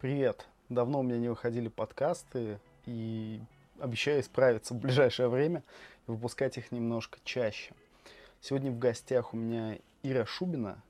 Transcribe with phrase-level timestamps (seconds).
[0.00, 0.46] Привет.
[0.70, 3.38] Давно у меня не выходили подкасты, и
[3.78, 5.62] обещаю исправиться в ближайшее время
[6.08, 7.74] и выпускать их немножко чаще.
[8.40, 10.82] Сегодня в гостях у меня Ира Шубина.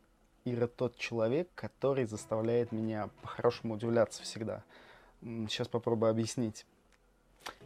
[0.45, 4.63] Ира тот человек, который заставляет меня по-хорошему удивляться всегда.
[5.23, 6.65] Сейчас попробую объяснить.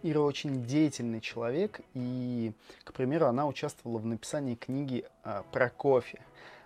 [0.02, 2.54] Ира очень деятельный человек, и,
[2.84, 6.22] к примеру, она участвовала в написании книги а, про кофе.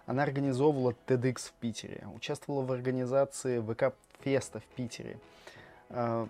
[0.07, 5.19] Она организовывала TEDx в Питере, участвовала в организации ВК Феста в Питере.
[5.91, 6.29] А,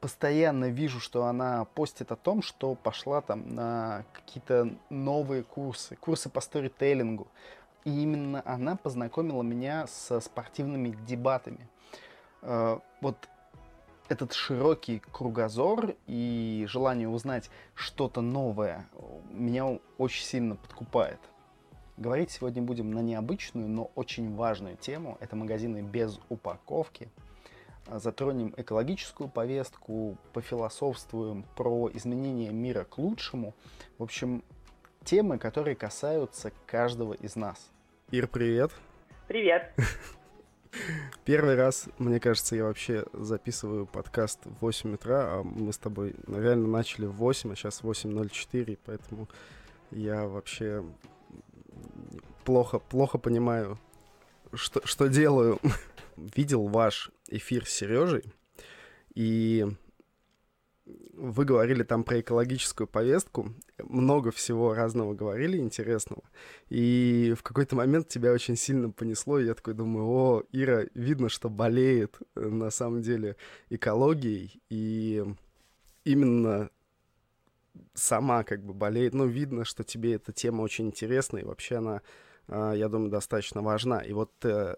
[0.00, 6.28] постоянно вижу, что она постит о том, что пошла там на какие-то новые курсы, курсы
[6.28, 7.28] по сторителлингу.
[7.84, 11.68] И именно она познакомила меня со спортивными дебатами.
[12.42, 13.16] А, вот
[14.08, 18.86] этот широкий кругозор и желание узнать что-то новое
[19.30, 21.18] меня очень сильно подкупает.
[21.96, 25.16] Говорить сегодня будем на необычную, но очень важную тему.
[25.20, 27.08] Это магазины без упаковки.
[27.90, 33.54] Затронем экологическую повестку, пофилософствуем про изменение мира к лучшему.
[33.96, 34.44] В общем,
[35.04, 37.70] темы, которые касаются каждого из нас.
[38.10, 38.72] Ир, привет.
[39.26, 39.72] Привет.
[41.24, 46.14] Первый раз, мне кажется, я вообще записываю подкаст в 8 утра, а мы с тобой,
[46.26, 49.28] наверное, начали в 8, а сейчас 8.04, поэтому
[49.90, 50.84] я вообще
[52.46, 53.78] плохо, плохо понимаю,
[54.54, 55.58] что, что делаю.
[56.16, 58.24] Видел ваш эфир с Сережей,
[59.14, 59.66] и
[61.12, 66.22] вы говорили там про экологическую повестку, много всего разного говорили интересного,
[66.70, 71.28] и в какой-то момент тебя очень сильно понесло, и я такой думаю, о, Ира, видно,
[71.28, 73.36] что болеет э, на самом деле
[73.68, 75.22] экологией, и
[76.04, 76.70] именно
[77.94, 82.00] сама как бы болеет, ну, видно, что тебе эта тема очень интересна, и вообще она,
[82.48, 84.00] я думаю, достаточно важна.
[84.00, 84.76] И вот э,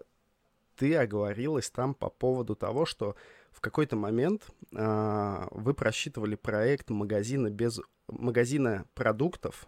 [0.75, 3.15] ты оговорилась там по поводу того, что
[3.51, 9.67] в какой-то момент э, вы просчитывали проект магазина без магазина продуктов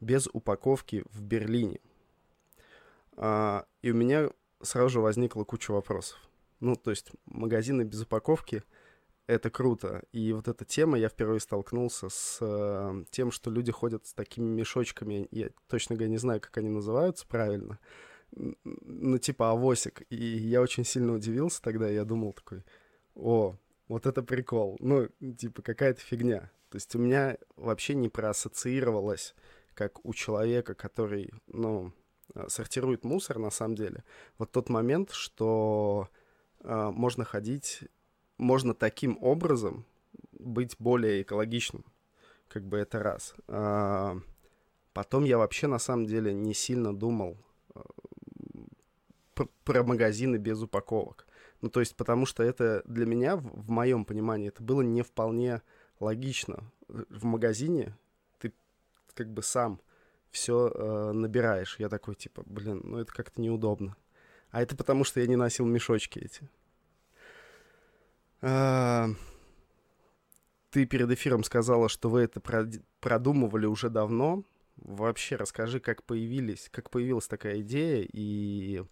[0.00, 1.80] без упаковки в Берлине.
[3.16, 4.30] Э, и у меня
[4.60, 6.18] сразу же возникла куча вопросов.
[6.60, 8.62] Ну, то есть магазины без упаковки
[9.26, 10.02] это круто.
[10.12, 14.48] И вот эта тема, я впервые столкнулся с э, тем, что люди ходят с такими
[14.48, 17.78] мешочками, я точно говоря не знаю, как они называются правильно,
[18.32, 20.02] ну, типа авосик.
[20.10, 22.64] И я очень сильно удивился тогда, я думал такой,
[23.14, 23.56] о,
[23.88, 24.76] вот это прикол.
[24.80, 26.50] Ну, типа, какая-то фигня.
[26.70, 29.34] То есть у меня вообще не проассоциировалось,
[29.74, 31.92] как у человека, который, ну,
[32.34, 34.04] э, сортирует мусор, на самом деле,
[34.38, 36.08] вот тот момент, что
[36.60, 37.82] э, можно ходить,
[38.42, 39.86] можно таким образом
[40.32, 41.84] быть более экологичным.
[42.48, 43.34] Как бы это раз.
[43.48, 44.18] А,
[44.92, 47.38] потом я вообще, на самом деле, не сильно думал
[47.74, 47.80] э,
[49.64, 51.26] про магазины без упаковок.
[51.62, 55.02] Ну, то есть, потому что это для меня, в, в моем понимании, это было не
[55.02, 55.62] вполне
[56.00, 56.70] логично.
[56.88, 57.96] В магазине
[58.38, 58.52] ты
[59.14, 59.80] как бы сам
[60.30, 61.76] все э, набираешь.
[61.78, 63.96] Я такой, типа, блин, ну это как-то неудобно.
[64.50, 66.50] А это потому, что я не носил мешочки эти.
[68.42, 69.06] А,
[70.70, 72.40] ты перед эфиром сказала, что вы это
[73.00, 74.42] продумывали уже давно.
[74.76, 78.82] Вообще расскажи, как появились, как появилась такая идея и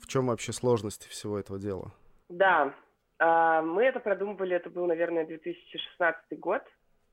[0.00, 1.92] в чем вообще сложности всего этого дела?
[2.28, 2.74] Да,
[3.18, 6.62] а, мы это продумывали, это был, наверное, 2016 год,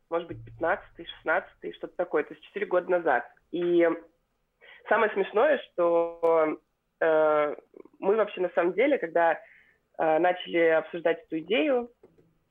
[0.10, 3.26] может быть, 15 16 что-то такое, то есть 4 года назад.
[3.52, 3.88] И
[4.90, 6.60] самое смешное, что
[7.00, 7.56] э,
[8.00, 9.38] мы вообще на самом деле, когда э,
[10.20, 11.92] начали обсуждать эту идею,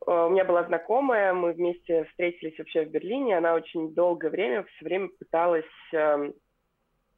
[0.07, 4.65] э, у меня была знакомая, мы вместе встретились вообще в Берлине, она очень долгое время,
[4.65, 6.33] все время пыталась э,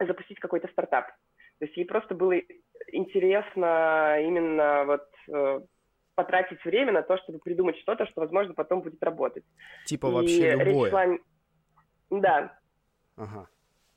[0.01, 1.09] запустить какой-то стартап.
[1.59, 2.35] То есть ей просто было
[2.93, 5.61] интересно именно вот э,
[6.15, 9.45] потратить время на то, чтобы придумать что-то, что, возможно, потом будет работать.
[9.87, 10.91] Типа и вообще любое.
[10.91, 11.07] Шла...
[12.11, 12.59] Да.
[13.17, 13.49] Ага.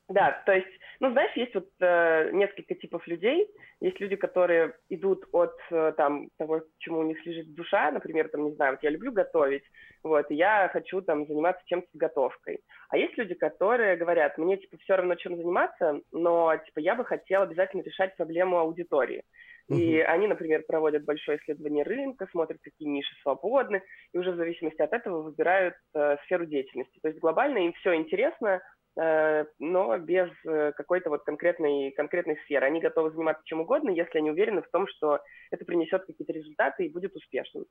[0.07, 0.67] Да, то есть,
[0.99, 3.47] ну, знаешь, есть вот э, несколько типов людей.
[3.81, 8.45] Есть люди, которые идут от э, там того, чему у них лежит душа, например, там,
[8.45, 9.63] не знаю, вот я люблю готовить,
[10.03, 12.59] вот, и я хочу там заниматься чем-то с готовкой.
[12.89, 17.03] А есть люди, которые говорят, мне, типа, все равно чем заниматься, но, типа, я бы
[17.03, 19.23] хотел обязательно решать проблему аудитории.
[19.67, 20.11] И угу.
[20.11, 23.81] они, например, проводят большое исследование рынка, смотрят, какие ниши свободны,
[24.13, 26.99] и уже в зависимости от этого выбирают э, сферу деятельности.
[27.01, 28.61] То есть глобально им все интересно,
[28.95, 32.65] но без э, какой-то вот конкретной, конкретной сферы.
[32.65, 35.19] Они готовы заниматься чем угодно, если они уверены в том, что
[35.51, 37.65] это принесет какие-то результаты и будет успешным.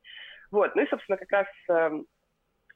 [0.51, 0.75] Вот.
[0.77, 2.07] Ну и, собственно, как раз эм,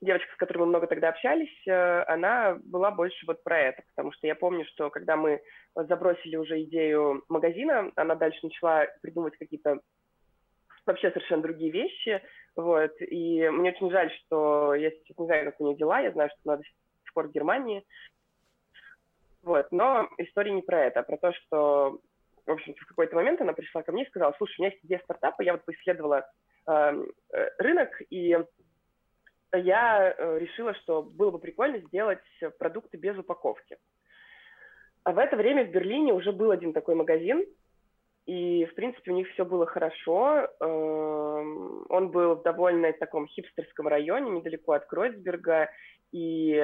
[0.00, 4.12] девочка, с которой мы много тогда общались, э, она была больше вот про это, потому
[4.12, 5.42] что я помню, что когда мы
[5.74, 9.80] забросили уже идею магазина, она дальше начала придумывать какие-то
[10.86, 12.22] вообще совершенно другие вещи,
[12.56, 16.12] вот, и мне очень жаль, что я сейчас не знаю, как у нее дела, я
[16.12, 17.84] знаю, что надо до сих пор в Германии,
[19.42, 22.00] вот, но история не про это, а про то, что,
[22.46, 24.84] в общем в какой-то момент она пришла ко мне и сказала, слушай, у меня есть
[24.84, 26.26] идея стартапа, я вот поисследовала
[26.66, 28.36] эм, э, рынок, и
[29.52, 32.22] я э, решила, что было бы прикольно сделать
[32.58, 33.78] продукты без упаковки.
[35.04, 37.44] А в это время в Берлине уже был один такой магазин,
[38.26, 40.48] и, в принципе, у них все было хорошо.
[40.60, 45.70] Эм, он был в довольно таком хипстерском районе, недалеко от Кройцберга,
[46.12, 46.60] и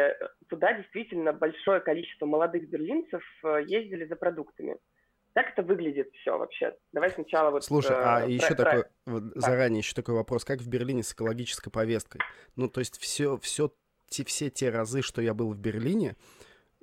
[0.49, 4.79] туда действительно большое количество молодых берлинцев э, ездили за продуктами.
[5.35, 6.77] Как это выглядит все вообще?
[6.93, 7.65] Давай сначала вот...
[7.65, 10.45] Слушай, а про, еще про, такой, вот заранее еще такой вопрос.
[10.45, 12.21] Как в Берлине с экологической повесткой?
[12.57, 13.75] Ну, то есть все, все,
[14.09, 16.15] те, все те разы, что я был в Берлине,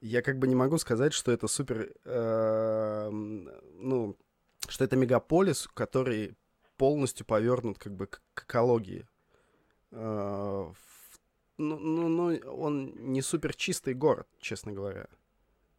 [0.02, 4.18] я как бы не могу сказать, что это супер, э, ну,
[4.68, 6.36] что это мегаполис, который
[6.78, 9.08] полностью повернут как бы к, к экологии.
[9.92, 10.72] Э,
[11.62, 15.06] ну, ну, ну, он не супер чистый город, честно говоря.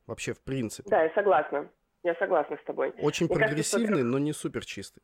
[0.07, 0.89] Вообще, в принципе.
[0.91, 1.69] Да, я согласна.
[2.03, 2.93] Я согласна с тобой.
[2.99, 5.03] Очень Мне прогрессивный, кажется, но не супер чистый.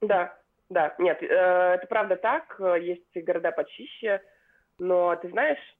[0.00, 0.38] Да,
[0.68, 2.60] да, нет, э, это правда так.
[2.80, 4.20] Есть города почище,
[4.78, 5.78] но ты знаешь,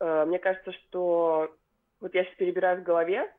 [0.00, 1.54] э, мне кажется, что
[2.00, 3.32] вот я сейчас перебираю в голове,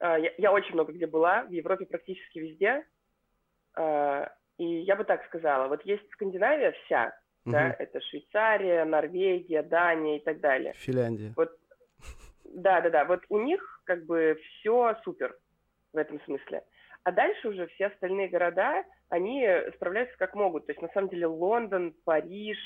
[0.00, 2.84] э, я, я очень много где была, в Европе практически везде,
[3.76, 4.26] э,
[4.58, 7.52] и я бы так сказала, вот есть Скандинавия вся, угу.
[7.52, 10.74] да, это Швейцария, Норвегия, Дания и так далее.
[10.74, 11.32] Финляндия.
[11.36, 11.50] Вот,
[12.44, 15.36] да, да, да, вот у них как бы все супер
[15.92, 16.64] в этом смысле.
[17.04, 19.46] А дальше уже все остальные города, они
[19.76, 20.66] справляются как могут.
[20.66, 22.58] То есть на самом деле Лондон, Париж,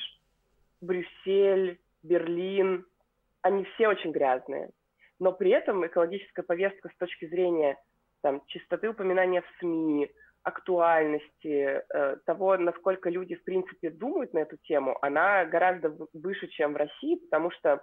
[0.81, 2.87] Брюссель, Берлин,
[3.43, 4.71] они все очень грязные.
[5.19, 7.77] Но при этом экологическая повестка с точки зрения
[8.21, 10.11] там, чистоты упоминания в СМИ,
[10.49, 16.73] актуальности, э, того, насколько люди, в принципе, думают на эту тему, она гораздо выше, чем
[16.73, 17.81] в России, потому что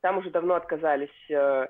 [0.00, 1.66] там уже давно отказались э,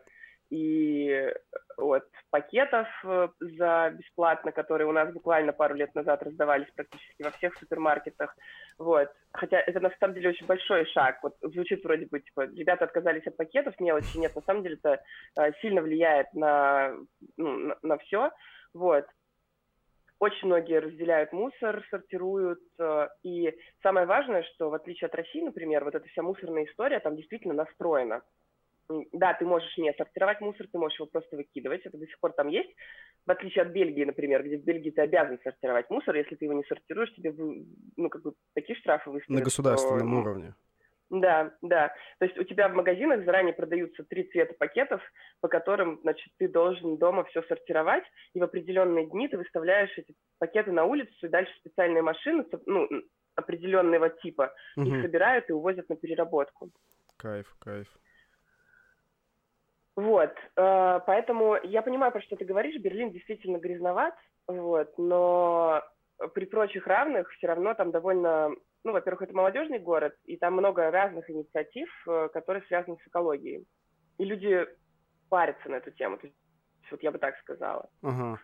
[0.51, 1.33] и
[1.77, 7.31] от пакетов э, за бесплатно, которые у нас буквально пару лет назад раздавались практически во
[7.31, 8.35] всех супермаркетах.
[8.79, 9.09] Вот.
[9.33, 11.21] Хотя это на самом деле очень большой шаг.
[11.23, 14.35] Вот звучит вроде бы, типа, ребята отказались от пакетов, мелочи нет.
[14.35, 15.01] На самом деле это
[15.39, 16.95] э, сильно влияет на,
[17.37, 18.31] ну, на, на все.
[18.75, 19.07] Вот.
[20.21, 22.61] Очень многие разделяют мусор, сортируют.
[22.79, 23.53] Э, и
[23.83, 27.55] самое важное, что в отличие от России, например, вот эта вся мусорная история там действительно
[27.55, 28.23] настроена
[29.13, 32.33] да, ты можешь не сортировать мусор, ты можешь его просто выкидывать, это до сих пор
[32.33, 32.71] там есть,
[33.27, 36.55] в отличие от Бельгии, например, где в Бельгии ты обязан сортировать мусор, если ты его
[36.55, 37.33] не сортируешь, тебе,
[37.97, 39.39] ну, как бы, такие штрафы выставят.
[39.39, 40.21] На государственном что...
[40.21, 40.55] уровне.
[41.11, 41.93] Да, да.
[42.19, 45.03] То есть у тебя в магазинах заранее продаются три цвета пакетов,
[45.41, 50.15] по которым, значит, ты должен дома все сортировать, и в определенные дни ты выставляешь эти
[50.39, 52.89] пакеты на улицу, и дальше специальные машины, ну,
[53.35, 54.87] определенного типа, угу.
[54.87, 56.71] их собирают и увозят на переработку.
[57.17, 57.89] Кайф, кайф.
[59.97, 64.15] Вот, э, поэтому я понимаю, про что ты говоришь, Берлин действительно грязноват,
[64.47, 65.83] вот, но
[66.35, 68.51] при прочих равных все равно там довольно,
[68.85, 73.67] ну, во-первых, это молодежный город, и там много разных инициатив, э, которые связаны с экологией.
[74.19, 74.67] И люди
[75.29, 76.37] парятся на эту тему, то есть
[76.91, 77.89] вот я бы так сказала.
[78.03, 78.41] Ага.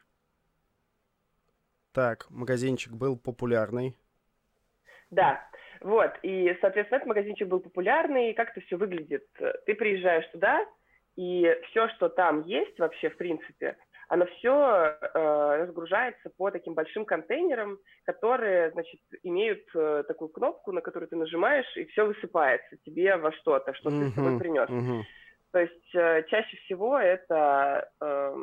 [1.93, 3.97] Так, магазинчик был популярный.
[5.11, 5.49] Да,
[5.81, 9.27] вот, и, соответственно, этот магазинчик был популярный, и как это все выглядит.
[9.67, 10.67] Ты приезжаешь туда,
[11.17, 13.77] и все, что там есть вообще, в принципе,
[14.09, 20.81] оно все э, разгружается по таким большим контейнерам, которые, значит, имеют э, такую кнопку, на
[20.81, 24.69] которую ты нажимаешь, и все высыпается тебе во что-то, что ты с собой принес.
[25.53, 28.37] То есть э, чаще всего это э,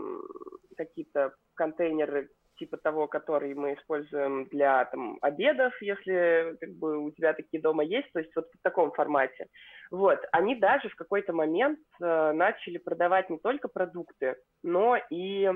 [0.75, 7.33] какие-то контейнеры типа того, который мы используем для там, обедов, если как бы, у тебя
[7.33, 9.48] такие дома есть, то есть вот в таком формате.
[9.91, 15.51] Вот, они даже в какой-то момент э, начали продавать не только продукты, но и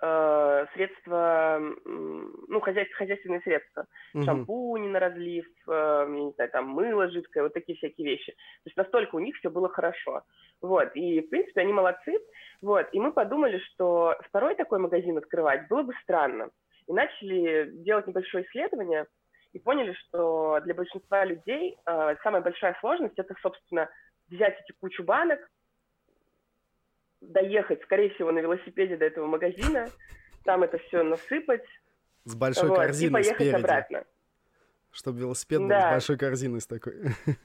[0.00, 4.24] э, средства, ну, хозяйств, хозяйственные средства, mm-hmm.
[4.24, 8.32] шампуни на разлив, э, не знаю, там мыло жидкое, вот такие всякие вещи.
[8.32, 10.22] То есть настолько у них все было хорошо.
[10.60, 12.18] Вот, и, в принципе, они молодцы.
[12.62, 16.50] Вот, и мы подумали, что второй такой магазин открывать было бы странно.
[16.86, 19.06] И начали делать небольшое исследование,
[19.52, 23.88] и поняли, что для большинства людей э, самая большая сложность это, собственно,
[24.28, 25.40] взять эти кучу банок,
[27.20, 29.88] доехать, скорее всего, на велосипеде до этого магазина,
[30.44, 31.64] там это все насыпать.
[32.24, 33.54] С большой вот, корзиной и поехать спереди.
[33.56, 34.04] обратно.
[34.90, 35.88] Чтобы велосипед был да.
[35.88, 36.94] с большой корзиной с такой.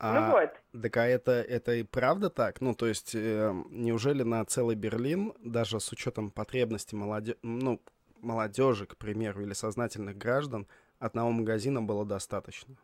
[0.00, 0.82] А, ну вот.
[0.82, 2.60] Так а это, это и правда так?
[2.60, 7.36] Ну, то есть, э, неужели на целый Берлин, даже с учетом потребностей молоде...
[7.42, 7.82] ну,
[8.20, 10.68] молодежи, к примеру, или сознательных граждан,
[11.00, 12.76] одного магазина было достаточно?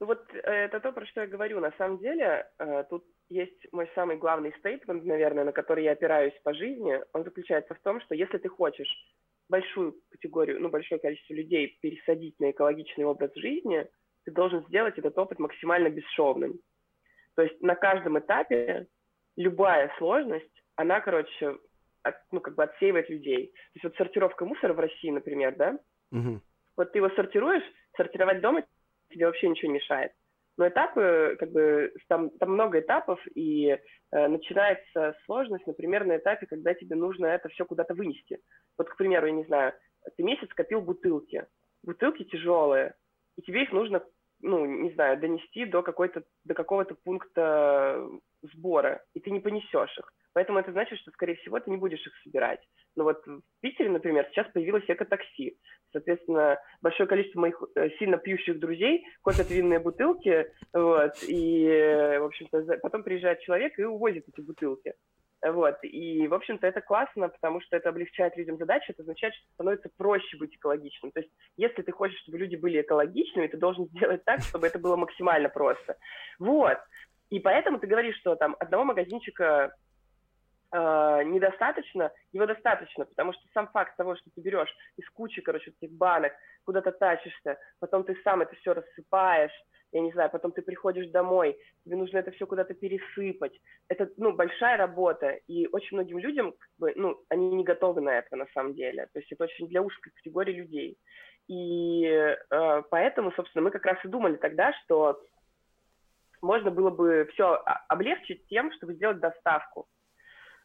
[0.00, 1.60] Ну вот э, это то, про что я говорю.
[1.60, 6.38] На самом деле, э, тут есть мой самый главный стейтмент, наверное, на который я опираюсь
[6.44, 7.00] по жизни.
[7.12, 8.88] Он заключается в том, что если ты хочешь
[9.48, 13.86] большую категорию, ну, большое количество людей пересадить на экологичный образ жизни,
[14.24, 16.60] ты должен сделать этот опыт максимально бесшовным.
[17.34, 18.86] То есть на каждом этапе
[19.36, 21.58] любая сложность, она, короче,
[22.02, 23.46] от, ну, как бы отсеивает людей.
[23.46, 25.78] То есть вот сортировка мусора в России, например, да,
[26.12, 26.40] угу.
[26.76, 27.64] вот ты его сортируешь,
[27.96, 28.64] сортировать дома
[29.10, 30.12] тебе вообще ничего не мешает.
[30.56, 33.78] Но этапы, как бы, там, там много этапов, и э,
[34.28, 38.40] начинается сложность, например, на этапе, когда тебе нужно это все куда-то вынести.
[38.76, 39.72] Вот, к примеру, я не знаю,
[40.16, 41.46] ты месяц копил бутылки.
[41.84, 42.94] Бутылки тяжелые,
[43.36, 44.04] и тебе их нужно,
[44.40, 48.04] ну, не знаю, донести до, какой-то, до какого-то пункта
[48.42, 50.12] сбора, и ты не понесешь их.
[50.34, 52.60] Поэтому это значит, что, скорее всего, ты не будешь их собирать.
[52.96, 55.58] Но вот в Питере, например, сейчас появилось эко-такси.
[55.92, 61.66] Соответственно, большое количество моих э, сильно пьющих друзей копят винные бутылки, вот, и,
[62.20, 64.94] в общем-то, потом приезжает человек и увозит эти бутылки.
[65.46, 65.76] Вот.
[65.82, 69.88] И, в общем-то, это классно, потому что это облегчает людям задачу, это означает, что становится
[69.96, 71.12] проще быть экологичным.
[71.12, 74.78] То есть, если ты хочешь, чтобы люди были экологичными, ты должен сделать так, чтобы это
[74.78, 75.96] было максимально просто.
[76.38, 76.78] Вот.
[77.30, 79.74] И поэтому ты говоришь, что там одного магазинчика
[80.72, 85.72] э, недостаточно, его достаточно, потому что сам факт того, что ты берешь из кучи, короче,
[85.80, 86.32] этих банок,
[86.64, 89.52] куда-то тащишься, потом ты сам это все рассыпаешь,
[89.92, 93.58] я не знаю, потом ты приходишь домой, тебе нужно это все куда-то пересыпать.
[93.88, 98.18] Это, ну, большая работа, и очень многим людям, как бы, ну, они не готовы на
[98.18, 99.08] это на самом деле.
[99.12, 100.98] То есть это очень для узкой категории людей.
[101.48, 105.18] И э, поэтому, собственно, мы как раз и думали тогда, что
[106.42, 109.86] можно было бы все облегчить тем, чтобы сделать доставку.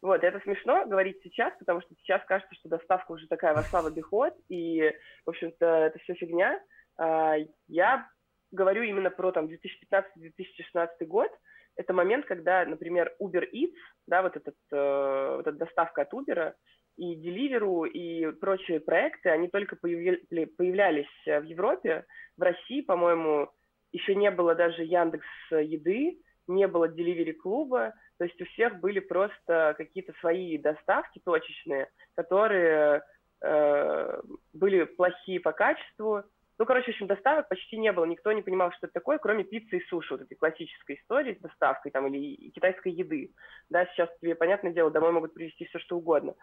[0.04, 3.86] Вот, это смешно говорить сейчас, потому что сейчас кажется, что доставка уже такая вошла в
[3.86, 4.94] обиход, и,
[5.26, 6.62] в общем-то, это все фигня.
[6.98, 7.38] А,
[7.70, 8.06] я
[8.52, 11.32] говорю именно про там 2015-2016 год,
[11.78, 16.54] это момент, когда, например, Uber Eats, да, вот, этот, э, вот эта доставка от Uber,
[16.98, 20.20] и Deliveroo, и прочие проекты, они только появля-
[20.58, 22.06] появлялись в Европе.
[22.36, 23.50] В России, по-моему,
[23.94, 27.94] еще не было даже Яндекс Еды, не было Delivery клуба,
[28.24, 33.04] то есть у всех были просто какие-то свои доставки точечные, которые
[33.42, 34.22] э,
[34.54, 36.24] были плохие по качеству,
[36.58, 39.44] ну, короче, в общем, доставок почти не было, никто не понимал, что это такое, кроме
[39.44, 43.34] пиццы и суши, вот этой классической истории с доставкой там или китайской еды.
[43.70, 46.36] Да, сейчас тебе, понятное дело, домой могут привезти все, что угодно.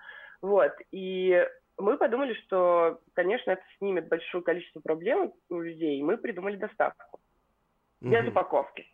[0.43, 6.19] Вот, и мы подумали, что, конечно, это снимет большое количество проблем у людей, и мы
[6.19, 7.21] придумали доставку.
[8.03, 8.33] Без угу.
[8.33, 8.87] упаковки.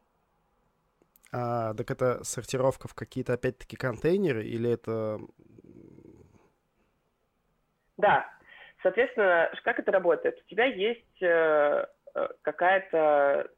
[1.32, 5.18] А, так это сортировка в какие-то, опять-таки, контейнеры, или это...
[7.96, 8.30] Да,
[8.86, 10.40] Соответственно, как это работает?
[10.40, 13.50] У тебя есть э, э, какая-то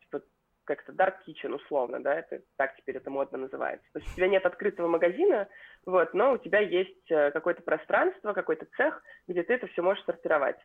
[0.00, 0.22] типа,
[0.64, 3.86] как-то dark kitchen условно, да, это так теперь это модно называется.
[3.92, 5.46] То есть у тебя нет открытого магазина,
[5.84, 10.04] вот, но у тебя есть э, какое-то пространство, какой-то цех, где ты это все можешь
[10.04, 10.58] сортировать.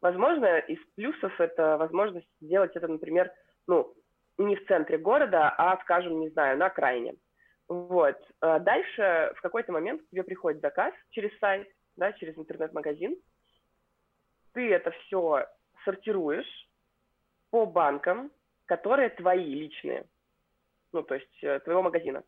[0.00, 3.30] Возможно, из плюсов это возможность сделать это, например,
[3.68, 3.94] ну,
[4.38, 7.14] не в центре города, а, скажем, не знаю, на окраине.
[7.68, 8.16] Вот.
[8.40, 13.16] Дальше в какой-то момент к тебе приходит заказ через сайт, да, через интернет-магазин.
[14.54, 15.46] Ты это все
[15.84, 16.68] сортируешь
[17.50, 18.30] по банкам,
[18.66, 20.06] которые твои личные,
[20.92, 22.22] ну, то есть э, твоего магазина.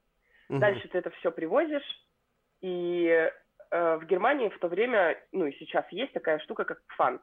[0.49, 0.59] Угу.
[0.59, 2.07] Дальше ты это все привозишь,
[2.61, 3.07] и
[3.71, 7.23] э, в Германии в то время, ну и сейчас есть такая штука, как фанд.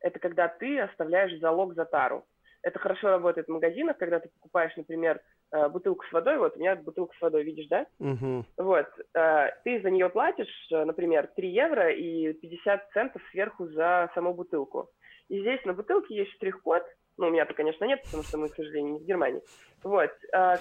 [0.00, 2.26] Это когда ты оставляешь залог за тару.
[2.62, 5.20] Это хорошо работает в магазинах, когда ты покупаешь, например,
[5.52, 7.86] э, бутылку с водой, вот у меня бутылка с водой, видишь, да?
[8.00, 8.44] Uh-huh.
[8.58, 14.10] Вот, э, ты за нее платишь, э, например, 3 евро и 50 центов сверху за
[14.14, 14.90] саму бутылку.
[15.28, 16.82] И здесь на бутылке есть штрих-код,
[17.16, 19.42] ну, у меня-то, конечно, нет, потому что мы, к сожалению, не в Германии,
[19.82, 20.10] вот,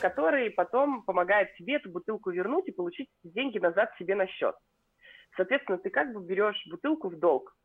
[0.02, 4.56] который потом помогает тебе эту бутылку вернуть и получить деньги назад себе на счет.
[5.38, 7.56] Соответственно, ты как бы берешь бутылку в долг,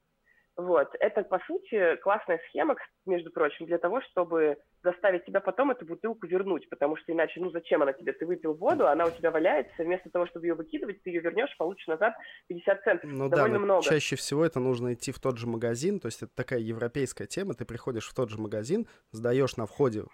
[0.56, 0.88] вот.
[1.00, 6.26] Это, по сути, классная схема, между прочим, для того, чтобы заставить тебя потом эту бутылку
[6.26, 8.12] вернуть, потому что иначе, ну зачем она тебе?
[8.12, 11.54] Ты выпил воду, она у тебя валяется, вместо того, чтобы ее выкидывать, ты ее вернешь,
[11.58, 12.14] получишь назад
[12.48, 13.10] 50 центов.
[13.10, 13.82] Ну Довольно да, много.
[13.82, 17.54] чаще всего это нужно идти в тот же магазин, то есть это такая европейская тема,
[17.54, 20.04] ты приходишь в тот же магазин, сдаешь на входе,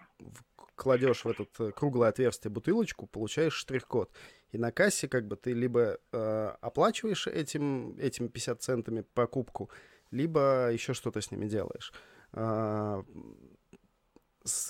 [0.74, 4.10] кладешь в этот э, круглое отверстие бутылочку, получаешь штрих-код.
[4.52, 9.70] И на кассе как бы ты либо э, оплачиваешь этим, этими 50 центами покупку,
[10.10, 11.92] либо еще что-то с ними делаешь.
[12.32, 13.04] А,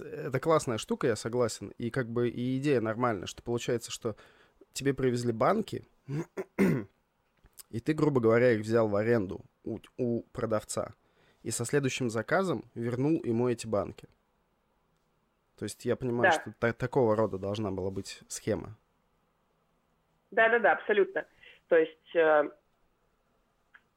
[0.01, 1.73] это классная штука, я согласен.
[1.79, 4.17] И как бы и идея нормальная, что получается, что
[4.73, 5.87] тебе привезли банки,
[7.71, 10.95] и ты, грубо говоря, их взял в аренду у, у продавца.
[11.43, 14.09] И со следующим заказом вернул ему эти банки.
[15.57, 16.41] То есть я понимаю, да.
[16.41, 18.77] что та- такого рода должна была быть схема.
[20.31, 21.27] Да-да-да, абсолютно.
[21.69, 22.51] То есть, э,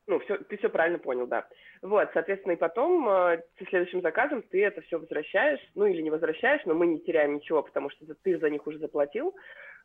[0.08, 1.48] ну, все, ты все правильно понял, да.
[1.82, 6.10] Вот, соответственно, и потом э, со следующим заказом ты это все возвращаешь, ну или не
[6.10, 9.36] возвращаешь, но мы не теряем ничего, потому что ты за них уже заплатил,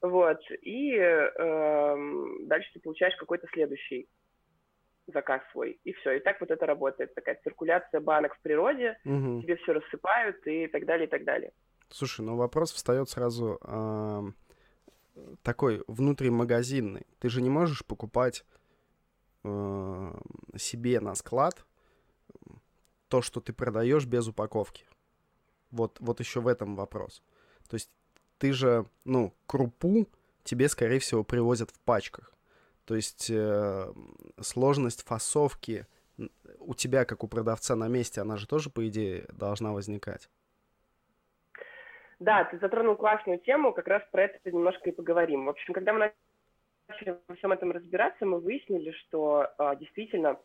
[0.01, 1.97] вот, и э,
[2.43, 4.09] дальше ты получаешь какой-то следующий
[5.07, 6.17] заказ свой, и все.
[6.17, 9.41] И так вот это работает, такая циркуляция банок в природе, угу.
[9.43, 11.53] тебе все рассыпают и так далее, и так далее.
[11.91, 14.23] Слушай, ну вопрос встает сразу э,
[15.43, 17.07] такой внутримагазинный.
[17.19, 18.45] Ты же не можешь покупать
[19.43, 21.65] себе на склад
[23.09, 24.85] то, что ты продаешь без упаковки.
[25.71, 27.23] Вот, вот еще в этом вопрос.
[27.69, 27.91] То есть
[28.39, 30.07] ты же, ну, крупу
[30.45, 32.35] тебе, скорее всего, привозят в пачках.
[32.85, 33.93] То есть э,
[34.41, 35.87] сложность фасовки
[36.59, 40.29] у тебя, как у продавца на месте, она же тоже, по идее, должна возникать.
[42.19, 45.47] Да, ты затронул классную тему, как раз про это немножко и поговорим.
[45.47, 46.13] В общем, когда мы
[46.89, 50.39] начали во всем этом разбираться, мы выяснили, что э, действительно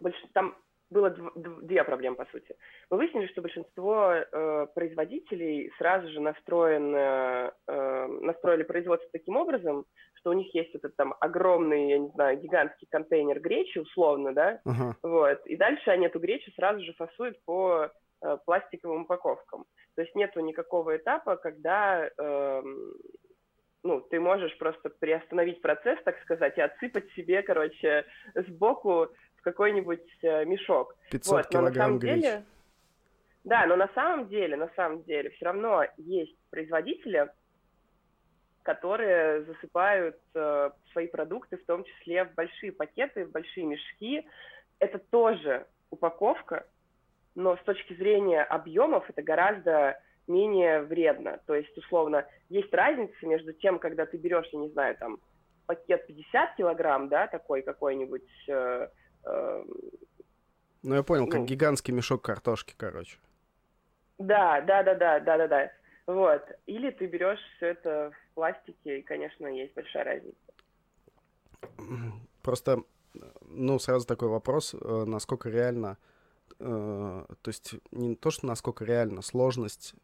[0.00, 0.16] больш...
[0.32, 0.56] там
[0.88, 2.56] было дв- две проблемы, по сути.
[2.90, 10.30] Мы выяснили, что большинство э, производителей сразу же настроено, э, настроили производство таким образом, что
[10.30, 14.94] у них есть этот там огромный, я не знаю, гигантский контейнер гречи, условно, да, uh-huh.
[15.02, 17.90] вот, и дальше они эту гречу сразу же фасуют по
[18.22, 19.64] э, пластиковым упаковкам.
[19.96, 22.62] То есть нету никакого этапа, когда э,
[23.86, 29.08] ну, ты можешь просто приостановить процесс, так сказать, и отсыпать себе, короче, сбоку
[29.46, 30.96] какой-нибудь э, мешок.
[31.12, 32.44] 500 вот, но килограмм на самом деле,
[33.44, 37.30] Да, но на самом деле, на самом деле, все равно есть производители,
[38.64, 44.26] которые засыпают э, свои продукты, в том числе в большие пакеты, в большие мешки.
[44.80, 46.66] Это тоже упаковка,
[47.36, 49.96] но с точки зрения объемов это гораздо
[50.28, 51.40] менее вредно.
[51.46, 55.18] То есть, условно, есть разница между тем, когда ты берешь, я не знаю, там,
[55.66, 58.88] пакет 50 килограмм, да, такой какой-нибудь, э,
[59.26, 59.66] Эм,
[60.82, 63.18] ну, я понял, как ну, гигантский мешок картошки, короче.
[64.18, 65.72] Да, да, да, да, да, да, да.
[66.06, 66.42] Вот.
[66.66, 70.36] Или ты берешь все это в пластике, и, конечно, есть большая разница.
[72.42, 72.84] Просто,
[73.42, 75.98] ну, сразу такой вопрос, э, насколько реально,
[76.60, 79.94] э, то есть не то, что насколько реально, сложность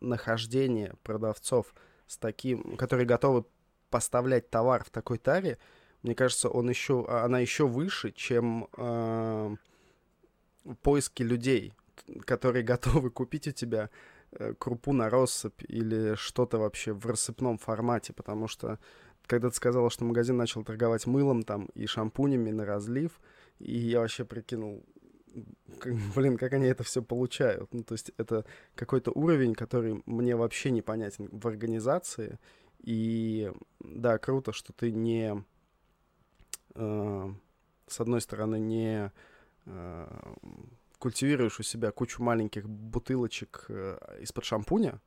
[0.00, 1.74] нахождения продавцов
[2.06, 3.44] с таким, которые готовы
[3.90, 5.58] поставлять товар в такой таре,
[6.02, 9.56] мне кажется, он еще, а, она еще выше, чем э,
[10.82, 11.74] поиски людей,
[12.26, 13.88] которые готовы купить у тебя
[14.32, 18.78] э, крупу на россыпь или что-то вообще в рассыпном формате, потому что
[19.26, 23.20] когда ты сказала, что магазин начал торговать мылом там и шампунями на разлив,
[23.58, 24.84] и я вообще прикинул,
[26.16, 27.72] блин, как они это все получают.
[27.72, 28.44] Ну, то есть это
[28.74, 32.38] какой-то уровень, который мне вообще непонятен в организации.
[32.80, 35.42] И да, круто, что ты не
[36.74, 37.34] э,
[37.86, 39.12] с одной стороны, не
[39.66, 40.32] э,
[40.98, 45.00] культивируешь у себя кучу маленьких бутылочек э, из-под шампуня,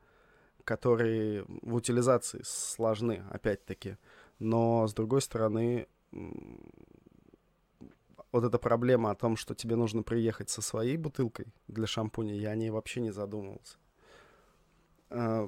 [0.64, 3.98] которые в утилизации сложны, опять-таки,
[4.40, 5.88] но с другой стороны,
[8.32, 12.52] вот эта проблема о том, что тебе нужно приехать со своей бутылкой для шампуня, я
[12.52, 13.78] о ней вообще не задумывался.
[15.10, 15.48] Э,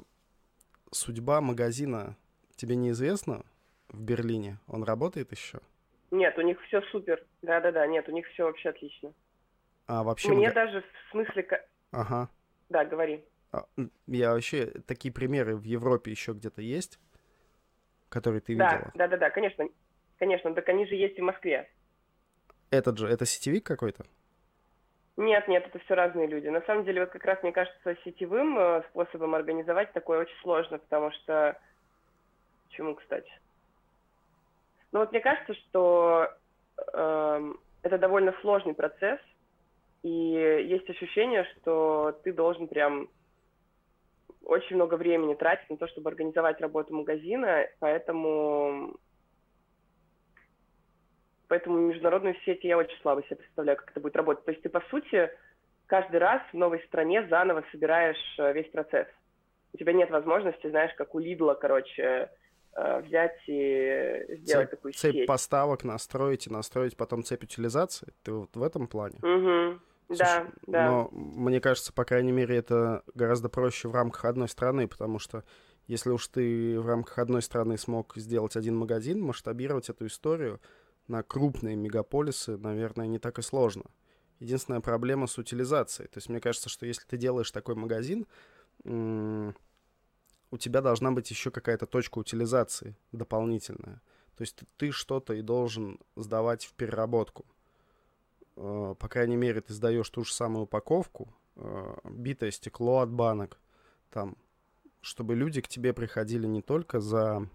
[0.92, 2.16] судьба магазина
[2.56, 3.46] тебе неизвестна
[3.90, 4.60] в Берлине?
[4.68, 5.60] Он работает еще?
[6.12, 7.24] Нет, у них все супер.
[7.42, 9.14] Да-да-да, нет, у них все вообще отлично.
[9.86, 10.30] А вообще...
[10.30, 11.48] Мне даже в смысле...
[11.92, 12.30] Ага.
[12.70, 13.26] Да, говори.
[13.52, 13.66] А,
[14.08, 14.68] я вообще...
[14.88, 17.00] Такие примеры в Европе еще где-то есть,
[18.10, 18.92] которые ты да, видела?
[18.96, 19.68] Да, да, да, конечно.
[20.18, 21.70] Конечно, так они же есть и в Москве.
[22.72, 24.06] Этот же, это сетевик какой-то?
[25.18, 26.48] Нет, нет, это все разные люди.
[26.48, 30.78] На самом деле, вот как раз, мне кажется, сетевым э, способом организовать такое очень сложно,
[30.78, 31.60] потому что...
[32.70, 33.32] Почему, кстати?
[34.92, 36.30] Но вот мне кажется, что
[36.94, 39.20] э, это довольно сложный процесс,
[40.04, 43.10] и есть ощущение, что ты должен прям
[44.46, 48.96] очень много времени тратить на то, чтобы организовать работу магазина, поэтому
[51.50, 54.46] поэтому международную сеть я очень слабо себе представляю, как это будет работать.
[54.46, 55.30] То есть ты, по сути,
[55.88, 59.08] каждый раз в новой стране заново собираешь э, весь процесс.
[59.74, 62.30] У тебя нет возможности, знаешь, как у Лидла, короче,
[62.76, 65.28] Э, взять и сделать цепь, такую цепь сеть.
[65.28, 68.14] поставок настроить и настроить потом цепь утилизации?
[68.24, 69.18] Ты вот в этом плане?
[69.18, 69.80] Угу.
[70.10, 70.86] Да, Слушай, да.
[70.86, 75.44] Но мне кажется, по крайней мере, это гораздо проще в рамках одной страны, потому что
[75.88, 80.62] если уж ты в рамках одной страны смог сделать один магазин, масштабировать эту историю
[81.10, 83.86] на крупные мегаполисы, наверное, не так и сложно.
[84.40, 86.08] Единственная проблема с утилизацией.
[86.08, 88.26] То есть мне кажется, что если ты делаешь такой магазин,
[88.86, 94.02] у тебя должна быть еще какая-то точка утилизации дополнительная.
[94.36, 97.46] То есть ты что-то и должен сдавать в переработку.
[98.56, 103.60] Э, по крайней мере, ты сдаешь ту же самую упаковку, э, битое стекло от банок,
[104.10, 104.38] там,
[105.02, 107.50] чтобы люди к тебе приходили не только за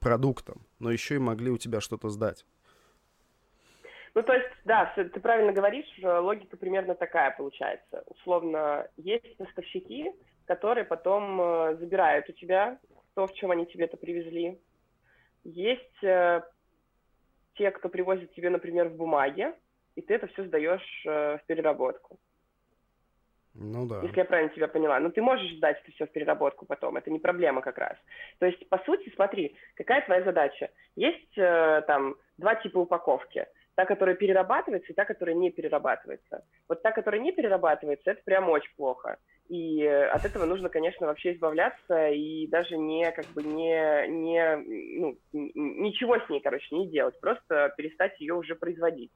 [0.00, 2.44] продуктом, но еще и могли у тебя что-то сдать.
[4.14, 8.02] Ну, то есть, да, ты правильно говоришь, логика примерно такая получается.
[8.06, 10.10] Условно, есть поставщики,
[10.46, 12.78] которые потом э, забирают у тебя
[13.14, 14.60] то, в чем они тебе это привезли.
[15.44, 16.42] Есть э,
[17.54, 19.54] те, кто привозит тебе, например, в бумаге,
[19.94, 22.18] и ты это все сдаешь э, в переработку.
[23.54, 24.00] Ну да.
[24.02, 25.00] Если я правильно тебя поняла.
[25.00, 27.96] Но ты можешь сдать это все в переработку потом, это не проблема как раз.
[28.38, 30.70] То есть, по сути, смотри, какая твоя задача?
[30.96, 33.46] Есть э, там два типа упаковки–
[33.80, 36.44] та, которая перерабатывается, и та, которая не перерабатывается.
[36.68, 39.16] Вот та, которая не перерабатывается, это прям очень плохо.
[39.50, 44.56] И от этого нужно, конечно, вообще избавляться и даже не, как бы, не, не,
[45.00, 49.10] ну, ничего с ней, короче, не делать, просто перестать ее уже производить.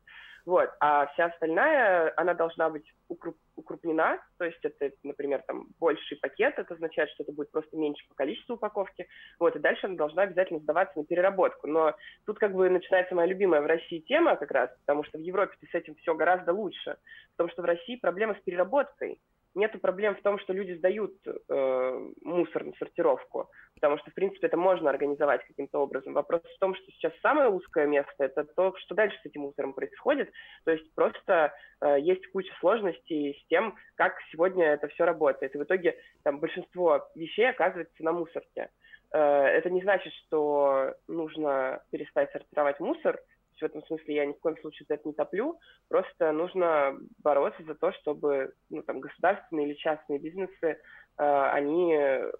[0.44, 0.70] Вот.
[0.80, 6.54] А вся остальная, она должна быть укруп, укрупнена, то есть это, например, там больший пакет,
[6.58, 9.06] это означает, что это будет просто меньше по количеству упаковки,
[9.38, 11.68] вот, и дальше она должна обязательно сдаваться на переработку.
[11.68, 11.94] Но
[12.26, 15.56] тут как бы начинается моя любимая в России тема как раз, потому что в Европе
[15.70, 16.96] с этим все гораздо лучше,
[17.36, 19.20] потому что в России проблема с переработкой,
[19.54, 24.46] нету проблем в том, что люди сдают э, мусор на сортировку, потому что, в принципе,
[24.46, 26.12] это можно организовать каким-то образом.
[26.12, 29.72] Вопрос в том, что сейчас самое узкое место– это то, что дальше с этим мусором
[29.72, 30.30] происходит.
[30.64, 35.54] То есть просто э, есть куча сложностей с тем, как сегодня это все работает.
[35.54, 38.70] И в итоге там большинство вещей оказывается на мусорке.
[39.12, 43.20] Э, это не значит, что нужно перестать сортировать мусор–
[43.60, 45.58] в этом смысле я ни в коем случае за это не топлю.
[45.88, 50.76] Просто нужно бороться за то, чтобы ну, там, государственные или частные бизнесы, э,
[51.16, 51.96] они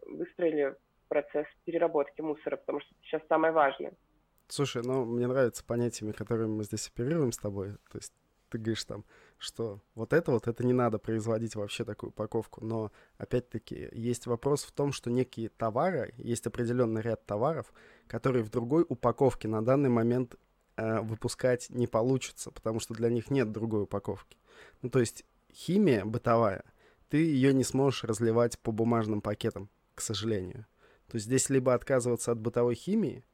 [0.06, 0.76] выстроили
[1.08, 3.92] процесс переработки мусора, потому что это сейчас самое важное.
[4.48, 7.72] Слушай, ну, мне нравятся понятиями, которыми мы здесь оперируем с тобой.
[7.90, 8.12] То есть
[8.50, 9.04] ты говоришь там,
[9.38, 12.64] что вот это вот, это не надо производить вообще такую упаковку.
[12.64, 17.72] Но, опять-таки, есть вопрос в том, что некие товары, есть определенный ряд товаров,
[18.06, 20.36] которые в другой упаковке на данный момент
[20.76, 24.36] выпускать не получится, потому что для них нет другой упаковки.
[24.82, 26.64] Ну, то есть химия бытовая,
[27.08, 30.66] ты ее не сможешь разливать по бумажным пакетам, к сожалению.
[31.08, 33.24] То есть здесь либо отказываться от бытовой химии,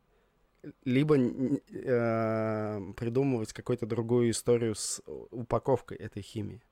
[0.84, 6.62] либо э, придумывать какую-то другую историю с упаковкой этой химии.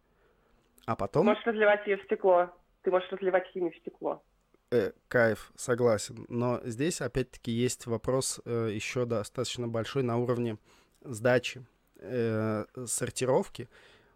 [0.84, 1.26] А потом...
[1.26, 2.50] Можешь разливать ее в стекло.
[2.82, 4.22] Ты можешь разливать химию в стекло
[4.70, 6.26] э, кайф, согласен.
[6.28, 10.58] Но здесь, опять-таки, есть вопрос э, еще достаточно большой на уровне
[11.02, 11.64] сдачи,
[11.96, 13.68] э, сортировки,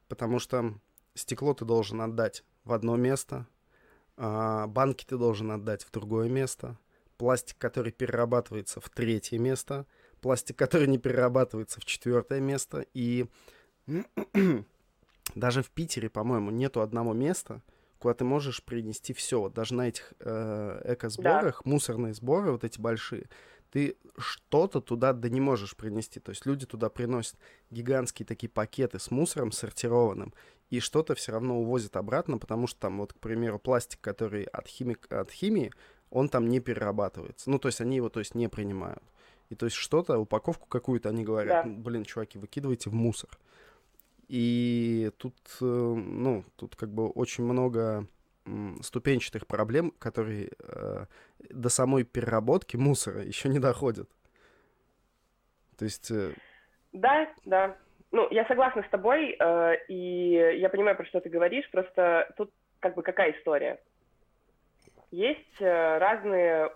[0.09, 0.75] потому что
[1.15, 3.47] стекло ты должен отдать в одно место,
[4.17, 6.79] э, банки ты должен отдать в другое место,
[7.17, 9.87] пластик, который перерабатывается в третье место,
[10.21, 13.27] пластик, который не перерабатывается в четвертое место, и
[15.35, 17.63] даже в Питере, по-моему, нету одного места,
[18.03, 19.41] куда ты можешь принести все.
[19.41, 21.71] Вот даже на этих э, эко-сборах, да.
[21.71, 23.29] мусорные сборы, вот эти большие,
[23.71, 26.19] ты что-то туда да не можешь принести.
[26.19, 27.37] То есть люди туда приносят
[27.71, 30.35] гигантские такие пакеты с мусором сортированным,
[30.69, 34.67] и что-то все равно увозят обратно, потому что там, вот, к примеру, пластик, который от,
[34.67, 35.71] химик, от химии,
[36.11, 37.51] он там не перерабатывается.
[37.51, 39.05] Ну, то есть они его, то есть, не принимают.
[39.49, 41.71] И то есть что-то, упаковку какую-то они говорят, да.
[41.71, 43.31] блин, чуваки, выкидывайте в мусор.
[44.33, 48.07] И тут, э, ну, тут как бы очень много
[48.81, 51.05] ступенчатых проблем, которые э,
[51.51, 54.09] до самой переработки мусора еще не доходят.
[55.77, 56.11] То есть...
[56.11, 56.33] Э...
[56.95, 57.77] Да, да.
[58.11, 62.51] Ну, я согласна с тобой, э, и я понимаю, про что ты говоришь, просто тут
[62.81, 63.83] как бы какая история?
[65.11, 66.73] Есть э, разные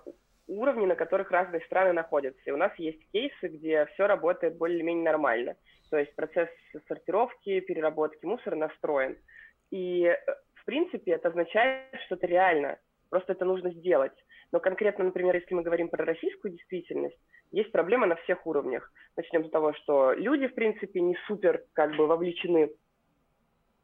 [0.47, 2.43] уровни, на которых разные страны находятся.
[2.45, 5.57] И у нас есть кейсы, где все работает более-менее нормально.
[5.91, 6.49] То есть процесс
[6.89, 9.17] сортировки, переработки мусора настроен.
[9.71, 10.17] И, э,
[10.55, 12.79] в принципе, это означает, что это реально.
[13.11, 14.13] Просто это нужно сделать.
[14.53, 17.19] Но конкретно, например, если мы говорим про российскую действительность,
[17.53, 18.93] есть проблема на всех уровнях.
[19.17, 22.71] Начнем с того, что люди, в принципе, не супер как бы вовлечены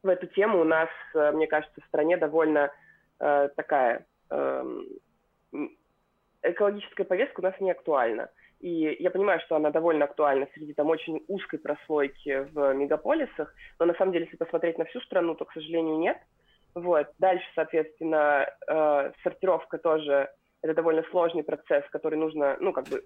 [0.03, 0.61] в эту тему.
[0.61, 2.71] У нас, э, мне кажется, в стране довольно
[3.19, 4.81] э, такая э,
[6.41, 8.29] экологическая повестка у нас не актуальна.
[8.63, 13.85] И я понимаю, что она довольно актуальна среди там очень узкой прослойки в мегаполисах, но
[13.85, 16.17] на самом деле, если посмотреть на всю страну, то, к сожалению, нет.
[16.73, 17.07] Вот.
[17.19, 20.29] Дальше, соответственно, э, сортировка тоже
[20.61, 23.03] это довольно сложный процесс, который нужно, ну, как бы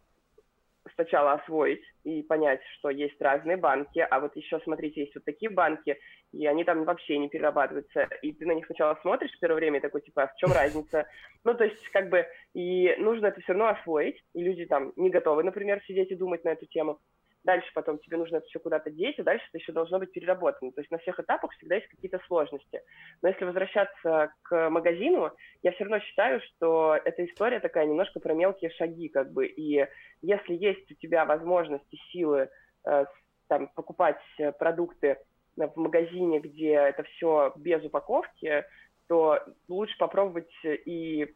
[0.93, 5.49] сначала освоить и понять, что есть разные банки, а вот еще, смотрите, есть вот такие
[5.49, 5.97] банки,
[6.31, 9.79] и они там вообще не перерабатываются, и ты на них сначала смотришь в первое время
[9.79, 11.07] и такой, типа, а в чем разница?
[11.43, 15.09] Ну, то есть, как бы, и нужно это все равно освоить, и люди там не
[15.09, 16.99] готовы, например, сидеть и думать на эту тему.
[17.47, 20.73] Дальше потом тебе нужно это все куда-то деть, и дальше это еще должно быть переработано.
[20.73, 22.81] То есть на всех этапах всегда есть какие-то сложности.
[23.21, 25.31] Но если возвращаться к магазину,
[25.63, 29.47] я все равно считаю, что эта история такая немножко про мелкие шаги, как бы.
[29.47, 29.87] И
[30.21, 32.49] если есть у тебя возможности, силы
[32.85, 33.05] э,
[33.47, 34.19] там, покупать
[34.59, 35.17] продукты
[35.55, 38.65] в магазине, где это все без упаковки,
[39.07, 41.33] то лучше попробовать и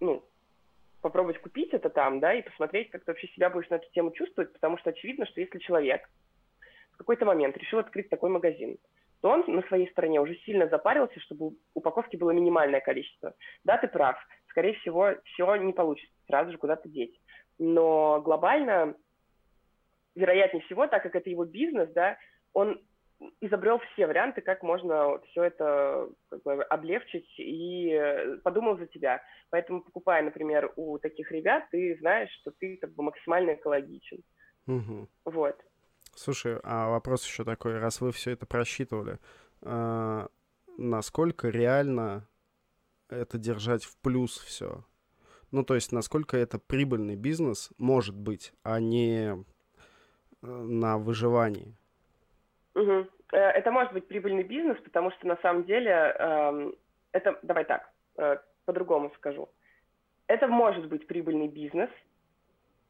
[0.00, 0.22] ну,
[1.00, 4.10] попробовать купить это там, да, и посмотреть, как ты вообще себя будешь на эту тему
[4.12, 6.08] чувствовать, потому что очевидно, что если человек
[6.92, 8.78] в какой-то момент решил открыть такой магазин,
[9.20, 13.34] то он на своей стороне уже сильно запарился, чтобы упаковки было минимальное количество.
[13.64, 14.16] Да, ты прав,
[14.48, 17.18] скорее всего, все не получится сразу же куда-то деть.
[17.58, 18.94] Но глобально,
[20.14, 22.18] вероятнее всего, так как это его бизнес, да,
[22.52, 22.80] он
[23.40, 29.22] изобрел все варианты, как можно все это как бы, облегчить и э, подумал за тебя.
[29.50, 34.22] Поэтому, покупая, например, у таких ребят, ты знаешь, что ты как бы максимально экологичен.
[34.66, 35.08] Угу.
[35.26, 35.56] Вот.
[36.14, 39.18] Слушай, а вопрос еще такой, раз вы все это просчитывали,
[39.62, 40.26] э,
[40.78, 42.28] насколько реально
[43.08, 44.84] это держать в плюс все?
[45.52, 49.36] Ну, то есть, насколько это прибыльный бизнес может быть, а не э,
[50.42, 51.76] на выживании?
[52.76, 53.06] Угу.
[53.32, 56.72] Это может быть прибыльный бизнес, потому что на самом деле э,
[57.12, 58.36] это, давай так, э,
[58.66, 59.48] по-другому скажу.
[60.26, 61.88] Это может быть прибыльный бизнес.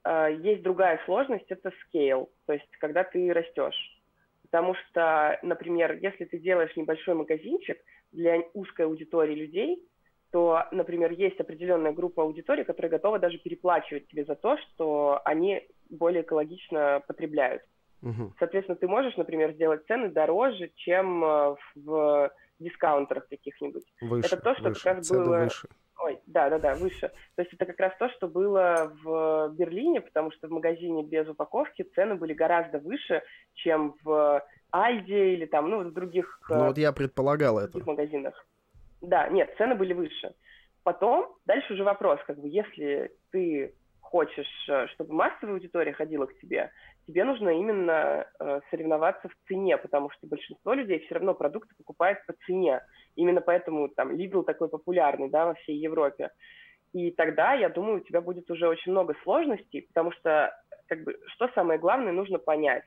[0.05, 4.03] Э, есть другая сложность, это scale, то есть когда ты растешь.
[4.42, 7.79] Потому что, например, если ты делаешь небольшой магазинчик
[8.11, 9.88] для узкой аудитории людей,
[10.33, 15.64] то, например, есть определенная группа аудитории, которая готова даже переплачивать тебе за то, что они
[15.88, 17.62] более экологично потребляют.
[18.02, 18.35] Угу.
[18.38, 23.85] Соответственно, ты можешь, например, сделать цены дороже, чем э, в дискаунтерах каких-нибудь.
[24.00, 24.82] Выше, это то, что выше.
[24.85, 25.38] как раз Цены было...
[25.44, 25.68] Выше.
[25.98, 27.11] Ой, да, да, да, выше.
[27.37, 31.26] То есть это как раз то, что было в Берлине, потому что в магазине без
[31.26, 33.22] упаковки цены были гораздо выше,
[33.54, 36.38] чем в Альде или там, ну, в других...
[36.50, 37.78] Ну, вот я предполагал это.
[37.87, 38.46] магазинах.
[39.00, 40.35] Да, нет, цены были выше.
[40.82, 43.74] Потом, дальше уже вопрос, как бы, если ты
[44.11, 46.71] хочешь, э, чтобы массовая аудитория ходила к тебе,
[47.07, 52.25] тебе нужно именно э, соревноваться в цене, потому что большинство людей все равно продукты покупают
[52.27, 52.81] по цене.
[53.16, 56.31] Именно поэтому там Lidl такой популярный, да, во всей Европе.
[56.92, 60.53] И тогда, я думаю, у тебя будет уже очень много сложностей, потому что,
[60.88, 62.87] как бы, что самое главное, нужно понять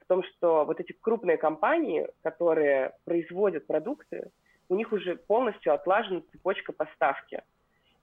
[0.00, 4.30] в том, что вот эти крупные компании, которые производят продукты,
[4.68, 7.42] у них уже полностью отлажена цепочка поставки.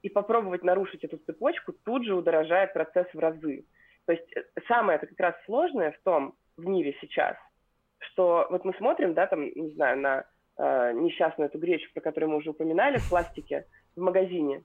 [0.03, 3.65] И попробовать нарушить эту цепочку тут же удорожает процесс в разы.
[4.05, 7.35] То есть э, самое это как раз сложное в том, в мире сейчас,
[7.99, 10.25] что вот мы смотрим, да, там, не знаю, на
[10.57, 14.63] э, несчастную эту гречку, про которую мы уже упоминали, в пластике, в магазине,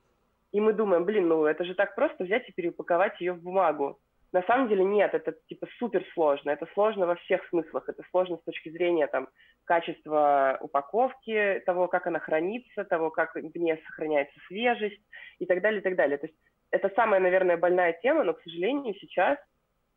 [0.53, 3.99] и мы думаем, блин, ну это же так просто взять и переупаковать ее в бумагу.
[4.33, 6.51] На самом деле нет, это типа супер сложно.
[6.51, 7.89] Это сложно во всех смыслах.
[7.89, 9.29] Это сложно с точки зрения там
[9.65, 15.03] качества упаковки, того, как она хранится, того, как в ней сохраняется свежесть
[15.39, 16.19] и так далее, и так далее.
[16.19, 16.39] То есть
[16.71, 19.39] это самая, наверное, больная тема, но, к сожалению, сейчас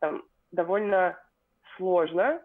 [0.00, 1.18] там, довольно
[1.76, 2.42] сложно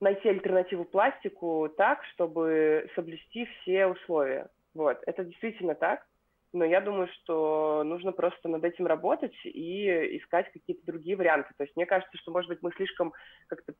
[0.00, 4.48] найти альтернативу пластику так, чтобы соблюсти все условия.
[4.74, 6.06] Вот, это действительно так,
[6.52, 11.50] но я думаю, что нужно просто над этим работать и искать какие-то другие варианты.
[11.56, 13.12] То есть мне кажется, что, может быть, мы слишком
[13.48, 13.74] как-то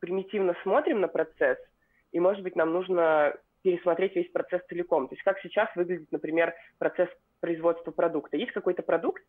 [0.00, 1.58] примитивно смотрим на процесс,
[2.12, 5.08] и, может быть, нам нужно пересмотреть весь процесс целиком.
[5.08, 7.08] То есть как сейчас выглядит, например, процесс
[7.40, 8.36] производства продукта.
[8.36, 9.22] Есть какой-то продукт,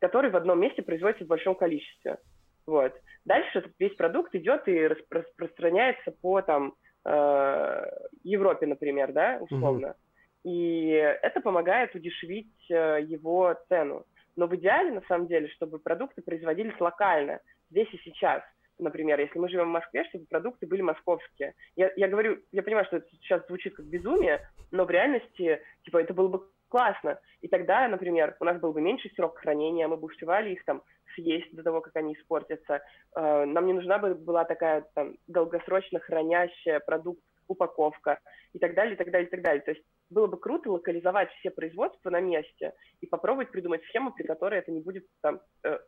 [0.00, 2.18] который в одном месте производится в большом количестве.
[2.66, 2.92] Вот.
[3.24, 6.74] Дальше весь продукт идет и распространяется по там,
[7.04, 7.84] э,
[8.22, 9.86] Европе, например, да, условно.
[9.86, 10.01] Mm-hmm.
[10.44, 14.04] И это помогает удешевить э, его цену.
[14.34, 18.42] Но в идеале, на самом деле, чтобы продукты производились локально, здесь и сейчас–
[18.82, 21.54] например, если мы живем в Москве, чтобы продукты были московские.
[21.76, 25.98] Я, я говорю, я понимаю, что это сейчас звучит как безумие, но в реальности, типа,
[25.98, 27.18] это было бы классно.
[27.40, 30.82] И тогда, например, у нас был бы меньше срок хранения, мы бы успевали их там
[31.14, 32.82] съесть до того, как они испортятся.
[33.14, 38.18] Э, нам не нужна бы была такая там долгосрочно хранящая продукт упаковка
[38.54, 39.62] и так далее, и так далее, и так далее.
[39.62, 44.24] То есть было бы круто локализовать все производства на месте и попробовать придумать схему, при
[44.24, 45.78] которой это не будет там, э,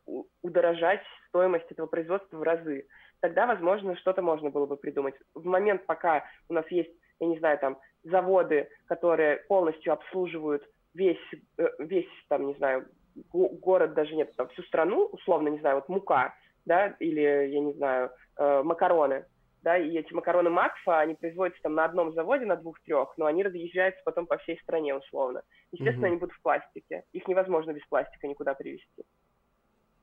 [0.41, 2.87] удорожать стоимость этого производства в разы.
[3.21, 5.15] Тогда, возможно, что-то можно было бы придумать.
[5.33, 11.17] В момент, пока у нас есть, я не знаю, там, заводы, которые полностью обслуживают весь,
[11.57, 12.87] э, весь там, не знаю,
[13.31, 16.35] город даже нет, там, всю страну, условно, не знаю, вот мука,
[16.65, 19.25] да, или, я не знаю, э, макароны,
[19.65, 23.43] да, и эти макароны Макфа, они производятся там на одном заводе, на двух-трех, но они
[23.43, 25.41] разъезжаются потом по всей стране, условно.
[25.71, 26.09] Естественно, mm-hmm.
[26.09, 27.03] они будут в пластике.
[27.13, 29.03] Их невозможно без пластика никуда привезти.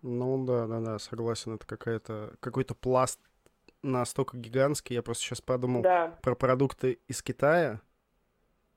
[0.03, 3.21] Ну да, да, да, согласен, это какая-то какой-то пласт
[3.85, 4.97] настолько гигантский.
[4.97, 6.19] Я просто сейчас подумал да.
[6.23, 7.81] про продукты из Китая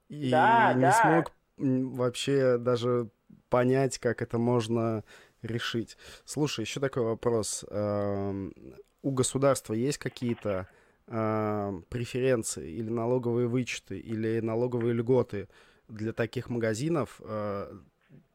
[0.07, 0.91] и да, не да.
[0.91, 3.09] смог вообще даже
[3.49, 5.03] понять, как это можно
[5.41, 5.97] решить.
[6.25, 7.65] Слушай, еще такой вопрос.
[9.05, 10.67] У государства есть какие-то
[11.05, 15.47] преференции или налоговые вычеты или налоговые льготы
[15.87, 17.21] для таких магазинов?
[17.23, 17.71] А,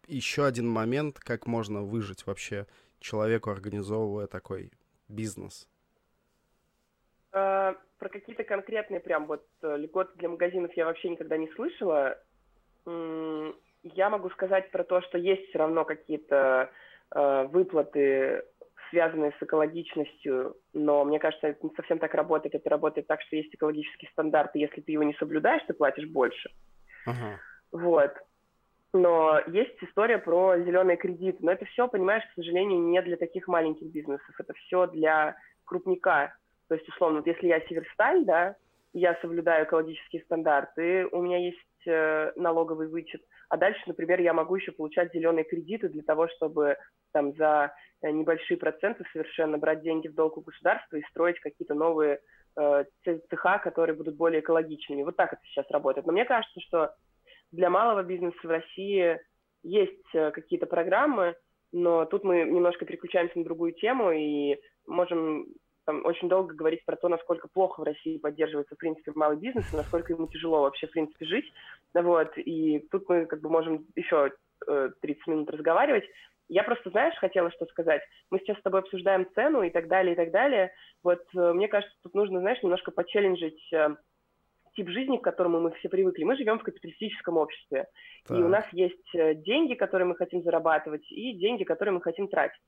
[0.07, 2.69] еще один момент, как можно выжить вообще
[3.01, 4.71] человеку, организовывая такой
[5.09, 5.67] бизнес?
[7.33, 12.17] Uh, про какие-то конкретные прям вот э, льготы для магазинов я вообще никогда не слышала.
[12.87, 16.71] Я могу сказать про то, что есть все равно какие-то
[17.13, 18.45] uh, выплаты,
[18.91, 22.55] связанные с экологичностью, но мне кажется, это не совсем так работает.
[22.55, 26.09] Это работает так, что есть экологический стандарт, и если ты его не соблюдаешь, ты платишь
[26.09, 26.51] больше.
[27.07, 27.37] Uh-huh.
[27.73, 28.13] Вот.
[28.93, 31.39] Но есть история про зеленые кредиты.
[31.41, 34.35] Но это все, понимаешь, к сожалению, не для таких маленьких бизнесов.
[34.39, 36.35] Это все для крупника.
[36.69, 38.57] То есть, условно, вот если я Северсталь, да,
[38.93, 44.57] я соблюдаю экологические стандарты, у меня есть э, налоговый вычет, а дальше, например, я могу
[44.57, 46.77] еще получать зеленые кредиты для того, чтобы
[47.13, 47.73] там за
[48.03, 52.21] э, небольшие проценты совершенно брать деньги в долг у государства и строить какие-то новые
[52.59, 55.03] э, цеха, которые будут более экологичными.
[55.03, 56.07] Вот так это сейчас работает.
[56.07, 56.95] Но мне кажется, что
[57.53, 59.21] для малого бизнеса в России
[59.63, 61.35] есть э, какие-то программы,
[61.73, 65.47] но тут мы немножко переключаемся на другую тему и можем
[65.91, 69.73] там, очень долго говорить про то, насколько плохо в России поддерживается, в принципе, малый бизнес,
[69.73, 71.53] и насколько ему тяжело вообще, в принципе, жить.
[71.95, 74.31] Вот, и тут мы как бы можем еще
[74.69, 76.05] э, 30 минут разговаривать.
[76.49, 78.03] Я просто, знаешь, хотела что сказать.
[78.31, 80.73] Мы сейчас с тобой обсуждаем цену и так далее, и так далее.
[81.03, 83.97] Вот э, мне кажется, тут нужно, знаешь, немножко почелленджить э,
[84.77, 86.23] тип жизни, к которому мы все привыкли.
[86.23, 87.89] Мы живем в капиталистическом обществе.
[88.29, 88.39] Так.
[88.39, 92.29] И у нас есть э, деньги, которые мы хотим зарабатывать, и деньги, которые мы хотим
[92.29, 92.63] тратить.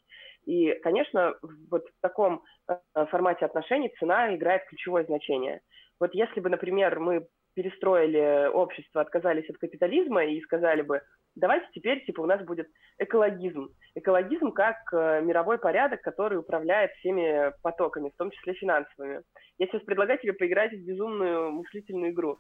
[0.44, 1.34] И, конечно,
[1.70, 5.60] вот в таком э, формате отношений цена играет ключевое значение.
[6.00, 11.02] Вот если бы, например, мы перестроили общество, отказались от капитализма и сказали бы,
[11.34, 13.68] давайте теперь, типа, у нас будет экологизм.
[13.94, 19.22] Экологизм как э, мировой порядок, который управляет всеми потоками, в том числе финансовыми.
[19.58, 22.38] Я сейчас предлагаю тебе поиграть в безумную мыслительную игру.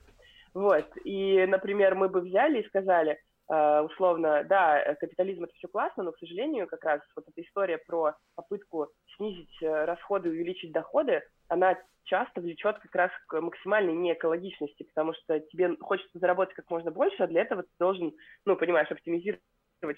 [0.54, 0.86] Вот.
[1.04, 3.18] И, например, мы бы взяли и сказали,
[3.52, 8.14] условно, да, капитализм это все классно, но, к сожалению, как раз вот эта история про
[8.34, 15.12] попытку снизить э, расходы, увеличить доходы, она часто влечет как раз к максимальной неэкологичности, потому
[15.14, 18.14] что тебе хочется заработать как можно больше, а для этого ты должен,
[18.46, 19.42] ну, понимаешь, оптимизировать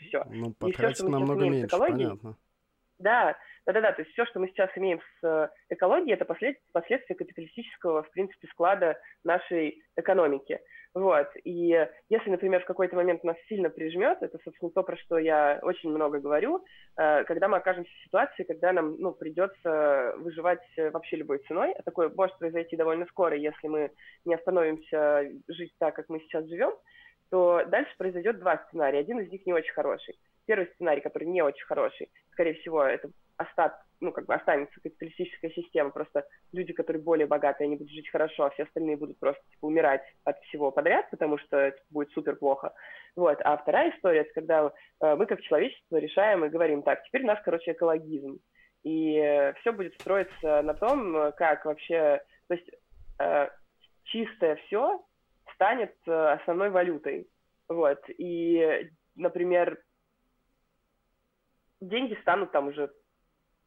[0.00, 0.24] все.
[0.30, 2.36] Ну, потратить намного меньше, понятно.
[3.04, 3.36] Да,
[3.66, 6.56] да-да-да, то есть все, что мы сейчас имеем с э, экологией, это послед...
[6.72, 10.58] последствия капиталистического, в принципе, склада нашей экономики.
[10.94, 11.28] Вот.
[11.44, 15.58] И если, например, в какой-то момент нас сильно прижмет, это, собственно, то, про что я
[15.60, 16.64] очень много говорю,
[16.96, 21.82] э, когда мы окажемся в ситуации, когда нам ну, придется выживать вообще любой ценой, а
[21.82, 23.90] такое может произойти довольно скоро, если мы
[24.24, 26.72] не остановимся жить так, как мы сейчас живем,
[27.30, 29.00] то дальше произойдет два сценария.
[29.00, 30.16] Один из них не очень хороший.
[30.46, 35.50] Первый сценарий, который не очень хороший, скорее всего, это остат, ну, как бы останется капиталистическая
[35.50, 39.42] система, просто люди, которые более богатые, они будут жить хорошо, а все остальные будут просто,
[39.50, 42.72] типа, умирать от всего подряд, потому что типа, будет супер плохо.
[43.16, 43.38] Вот.
[43.42, 47.26] А вторая история, это когда э, мы как человечество решаем и говорим, так, теперь у
[47.26, 48.38] нас, короче, экологизм.
[48.82, 52.70] И э, все будет строиться на том, как вообще, то есть
[53.18, 53.48] э,
[54.04, 55.04] чистое все
[55.54, 57.28] станет э, основной валютой.
[57.68, 58.00] Вот.
[58.18, 59.78] И, например,
[61.88, 62.92] деньги станут там уже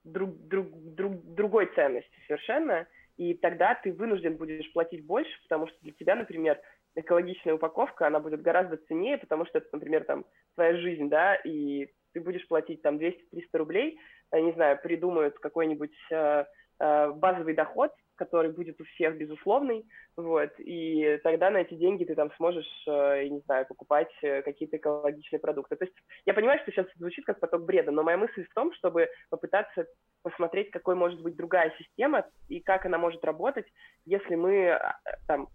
[0.03, 5.77] друг, друг, друг, другой ценности совершенно, и тогда ты вынужден будешь платить больше, потому что
[5.81, 6.59] для тебя, например,
[6.95, 10.25] экологичная упаковка, она будет гораздо ценнее, потому что это, например, там,
[10.55, 13.17] твоя жизнь, да, и ты будешь платить там 200-300
[13.53, 13.99] рублей,
[14.31, 16.45] не знаю, придумают какой-нибудь э,
[16.79, 22.15] э, базовый доход, который будет у всех безусловный, вот, и тогда на эти деньги ты
[22.15, 25.75] там сможешь, э, я не знаю, покупать э, какие-то экологичные продукты.
[25.75, 25.95] То есть
[26.25, 29.87] я понимаю, что сейчас звучит как поток бреда, но моя мысль в том, чтобы попытаться
[30.23, 33.67] посмотреть, какой может быть другая система и как она может работать,
[34.05, 34.79] если мы э,
[35.27, 35.47] там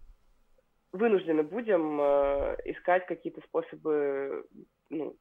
[0.91, 1.99] вынуждены будем
[2.65, 4.45] искать какие-то способы
[4.91, 5.15] ну,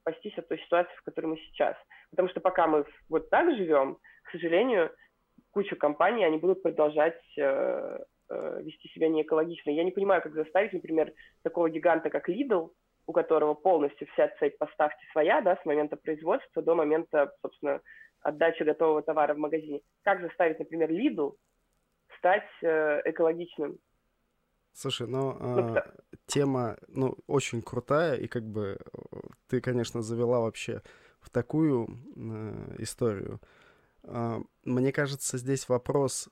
[0.00, 1.76] спастись от той ситуации, в которой мы сейчас.
[2.10, 4.90] Потому что пока мы вот так живем, к сожалению,
[5.50, 7.98] кучу компаний, они будут продолжать э,
[8.28, 9.70] э, вести себя неэкологично.
[9.70, 12.70] Я не понимаю, как заставить, например, такого гиганта, как Lidl,
[13.06, 17.80] у которого полностью вся цепь поставки своя, да, с момента производства до момента, собственно,
[18.20, 19.80] отдачи готового товара в магазине.
[20.02, 21.34] Как заставить, например, Lidl
[22.18, 23.78] стать э, экологичным?
[24.72, 25.82] Слушай, ну, ну э,
[26.26, 30.82] тема, ну, очень крутая, и как бы э, ты, конечно, завела вообще
[31.20, 33.40] в такую э, историю.
[34.04, 36.28] Э, мне кажется, здесь вопрос...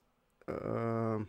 [0.47, 1.25] Э,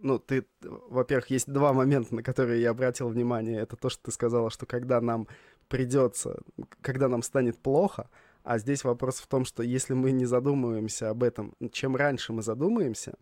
[0.00, 3.60] ну, ты, во-первых, есть два момента, на которые я обратил внимание.
[3.60, 5.26] Это то, что ты сказала, что когда нам
[5.68, 6.40] придется,
[6.82, 8.08] когда нам станет плохо,
[8.44, 12.42] а здесь вопрос в том, что если мы не задумываемся об этом, чем раньше мы
[12.42, 13.14] задумаемся,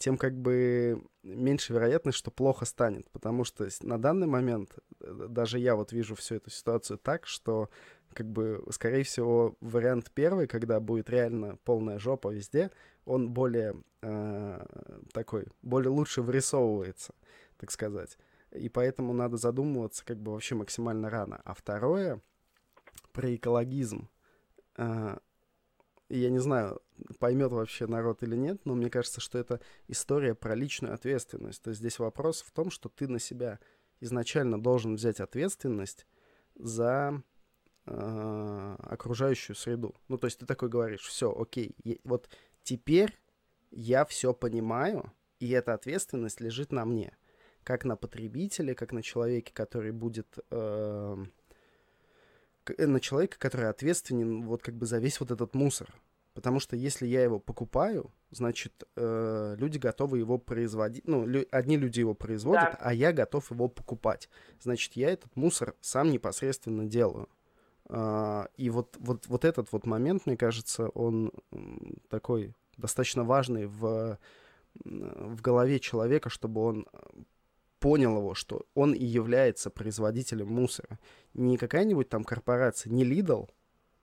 [0.00, 3.08] тем как бы меньше вероятность, что плохо станет.
[3.10, 7.68] Потому что на данный момент э, даже я вот вижу всю эту ситуацию так, что
[8.12, 12.70] как бы, скорее всего, вариант первый, когда будет реально полная жопа везде,
[13.04, 14.66] он более э,
[15.12, 17.14] такой, более лучше вырисовывается,
[17.58, 18.18] так сказать.
[18.50, 21.40] И поэтому надо задумываться как бы вообще максимально рано.
[21.44, 22.20] А второе,
[23.12, 24.08] про экологизм.
[24.76, 25.18] Э,
[26.16, 26.82] я не знаю,
[27.18, 31.62] поймет вообще народ или нет, но мне кажется, что это история про личную ответственность.
[31.62, 33.60] То есть здесь вопрос в том, что ты на себя
[34.00, 36.06] изначально должен взять ответственность
[36.56, 37.22] за
[37.86, 39.94] э, окружающую среду.
[40.08, 42.28] Ну, то есть ты такой говоришь, все, окей, вот
[42.62, 43.18] теперь
[43.70, 47.16] я все понимаю, и эта ответственность лежит на мне,
[47.62, 51.24] как на потребителе, как на человеке, который будет э,
[52.78, 55.92] на человека, который ответственен вот как бы за весь вот этот мусор.
[56.34, 61.06] Потому что если я его покупаю, значит, э, люди готовы его производить.
[61.06, 62.78] Ну, лю- одни люди его производят, да.
[62.80, 64.28] а я готов его покупать.
[64.60, 67.28] Значит, я этот мусор сам непосредственно делаю.
[67.88, 71.32] Э, и вот, вот, вот этот вот момент, мне кажется, он
[72.08, 74.18] такой достаточно важный в,
[74.84, 76.86] в голове человека, чтобы он
[77.80, 80.98] понял его, что он и является производителем мусора.
[81.34, 83.48] Не какая-нибудь там корпорация, не Lidl,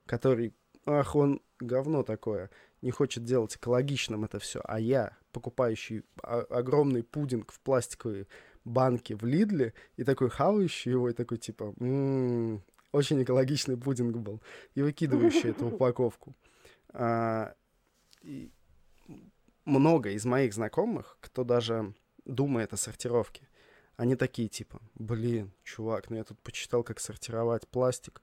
[0.06, 0.54] который
[0.86, 2.50] ах, он говно такое,
[2.82, 8.28] не хочет делать экологичным это все, а я, покупающий огромный пудинг в пластиковой
[8.64, 14.42] банке в Лидле, и такой хавающий его, и такой типа, м-м, очень экологичный пудинг был,
[14.76, 16.36] и выкидывающий эту упаковку.
[16.90, 17.54] А,
[19.66, 21.94] много из моих знакомых, кто даже
[22.26, 23.48] думает о сортировке,
[23.98, 28.22] они такие типа, блин, чувак, ну я тут почитал, как сортировать пластик,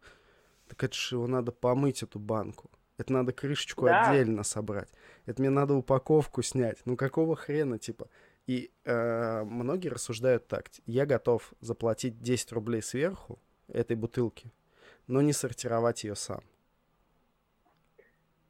[0.69, 2.71] так это же его надо помыть, эту банку.
[2.97, 4.09] Это надо крышечку да.
[4.09, 4.89] отдельно собрать.
[5.27, 6.79] Это мне надо упаковку снять.
[6.85, 8.09] Ну какого хрена, типа?
[8.47, 10.71] И э, многие рассуждают так.
[10.87, 14.53] Я готов заплатить 10 рублей сверху этой бутылки,
[15.09, 16.43] но не сортировать ее сам.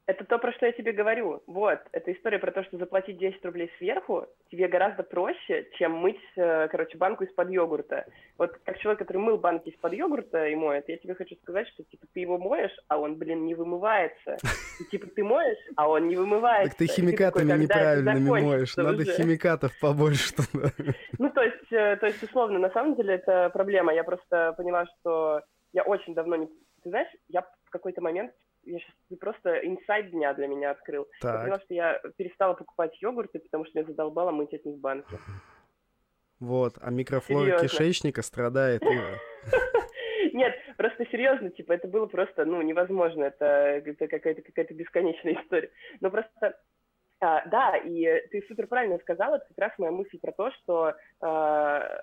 [0.06, 1.42] Это то, про что я тебе говорю.
[1.46, 6.20] Вот, это история про то, что заплатить 10 рублей сверху тебе гораздо проще, чем мыть,
[6.36, 8.04] э, короче, банку из-под йогурта.
[8.36, 11.84] Вот как человек, который мыл банки из-под йогурта и моет, я тебе хочу сказать, что,
[11.84, 14.36] типа, ты его моешь, а он, блин, не вымывается.
[14.78, 16.76] И, типа, ты моешь, а он не вымывается.
[16.76, 19.12] Так ты химикатами ты неправильными моешь, надо уже.
[19.12, 20.34] химикатов побольше.
[21.18, 23.94] Ну, то есть, э, то есть, условно, на самом деле это проблема.
[23.94, 25.42] Я просто поняла, что
[25.72, 26.46] я очень давно не...
[26.82, 28.32] Ты знаешь, я в какой-то момент
[28.66, 31.06] я сейчас просто инсайд дня для меня открыл.
[31.20, 31.34] Так.
[31.34, 35.18] Я поняла, что я перестала покупать йогурты, потому что меня задолбало мыть от них банки.
[36.40, 37.68] Вот, а микрофлора серьезно.
[37.68, 38.82] кишечника страдает.
[40.32, 43.44] Нет, просто серьезно, типа, это было просто, ну, невозможно, это,
[43.84, 45.70] это какая-то какая-то бесконечная история.
[46.00, 46.58] Но просто
[47.20, 50.94] а, да, и ты супер правильно сказала, это как раз моя мысль про то, что
[51.20, 52.02] а,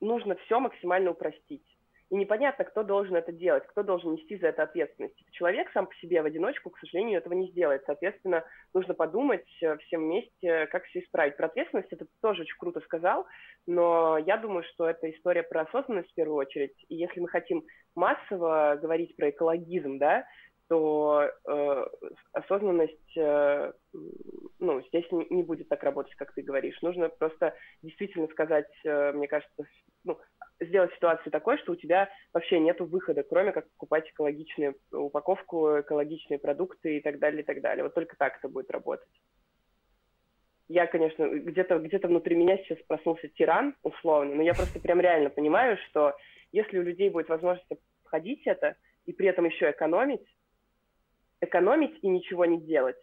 [0.00, 1.64] нужно все максимально упростить
[2.10, 5.14] и непонятно, кто должен это делать, кто должен нести за это ответственность.
[5.16, 7.82] Типа, человек сам по себе в одиночку, к сожалению, этого не сделает.
[7.86, 8.44] Соответственно,
[8.74, 11.36] нужно подумать э, всем вместе, как все исправить.
[11.36, 13.26] Про ответственность это тоже очень круто сказал,
[13.66, 16.74] но я думаю, что это история про осознанность в первую очередь.
[16.88, 17.62] И если мы хотим
[17.94, 20.24] массово говорить про экологизм, да,
[20.70, 21.86] то э,
[22.32, 23.72] осознанность, э,
[24.60, 26.80] ну, здесь не, не будет так работать, как ты говоришь.
[26.80, 29.64] Нужно просто действительно сказать, э, мне кажется,
[30.04, 30.20] ну,
[30.60, 36.38] сделать ситуацию такой, что у тебя вообще нет выхода, кроме как покупать экологичную упаковку, экологичные
[36.38, 37.82] продукты и так далее, и так далее.
[37.82, 39.10] Вот только так это будет работать.
[40.68, 45.30] Я, конечно, где-то где внутри меня сейчас проснулся тиран, условно, но я просто прям реально
[45.30, 46.14] понимаю, что
[46.52, 47.66] если у людей будет возможность
[48.04, 50.24] обходить это и при этом еще экономить,
[51.40, 53.00] экономить и ничего не делать,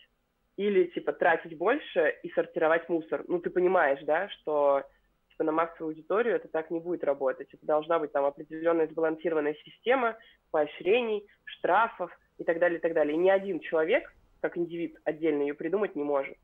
[0.58, 4.84] или типа тратить больше и сортировать мусор, ну ты понимаешь, да, что
[5.30, 7.48] типа на массовую аудиторию это так не будет работать.
[7.54, 10.18] Это должна быть там определенная сбалансированная система
[10.52, 13.16] поощрений, штрафов и так далее, и так далее.
[13.16, 14.12] И ни один человек,
[14.42, 16.38] как индивид, отдельно ее придумать не может.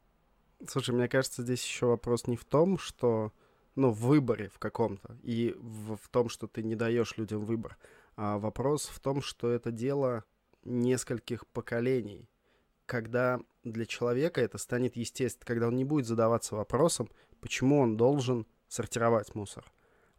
[0.68, 3.32] Слушай, мне кажется, здесь еще вопрос не в том, что
[3.76, 7.78] ну, в выборе в каком-то, и в, в том, что ты не даешь людям выбор.
[8.16, 10.24] А вопрос в том, что это дело
[10.66, 12.30] нескольких поколений,
[12.86, 17.10] когда для человека это станет естественно, когда он не будет задаваться вопросом,
[17.40, 19.72] почему он должен сортировать мусор.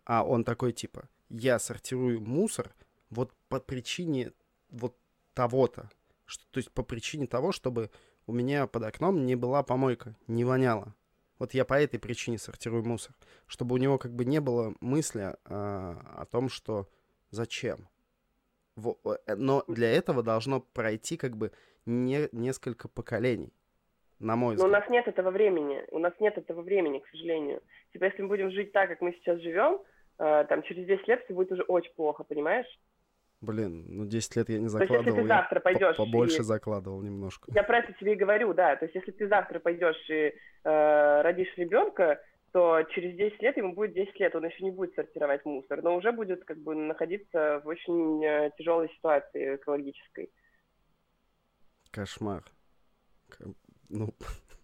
[0.05, 2.75] А он такой типа, я сортирую мусор
[3.11, 4.33] вот по причине
[4.71, 4.97] вот
[5.35, 5.91] того-то.
[6.27, 7.91] Что, то есть по причине того, чтобы
[8.27, 10.95] у меня под окном не была помойка, не воняло.
[11.39, 13.15] Вот я по этой причине сортирую мусор.
[13.47, 16.89] Чтобы у него как бы не было мысли а, о том, что
[17.31, 17.89] зачем.
[18.77, 21.53] Во, э, но для этого должно пройти как бы
[21.87, 23.53] не, несколько поколений,
[24.19, 24.71] на мой взгляд.
[24.71, 25.85] Но у нас нет этого времени.
[25.91, 27.63] У нас нет этого времени, к сожалению.
[27.93, 29.81] Типа, если мы будем жить так, как мы сейчас живем,
[30.19, 32.67] э, там через 10 лет все будет уже очень плохо, понимаешь?
[33.41, 35.05] Блин, ну 10 лет я не закладывал.
[35.05, 35.97] То есть, если ты завтра пойдешь...
[35.97, 36.43] Побольше и...
[36.43, 37.53] закладывал немножко.
[37.55, 38.77] Я про это тебе и говорю, да.
[38.77, 42.21] То есть, если ты завтра пойдешь и э, родишь ребенка,
[42.55, 45.97] то через 10 лет ему будет 10 лет, он еще не будет сортировать мусор, но
[45.97, 50.31] уже будет как бы находиться в очень э, тяжелой ситуации экологической.
[51.91, 52.45] Кошмар.
[53.89, 54.15] Ну,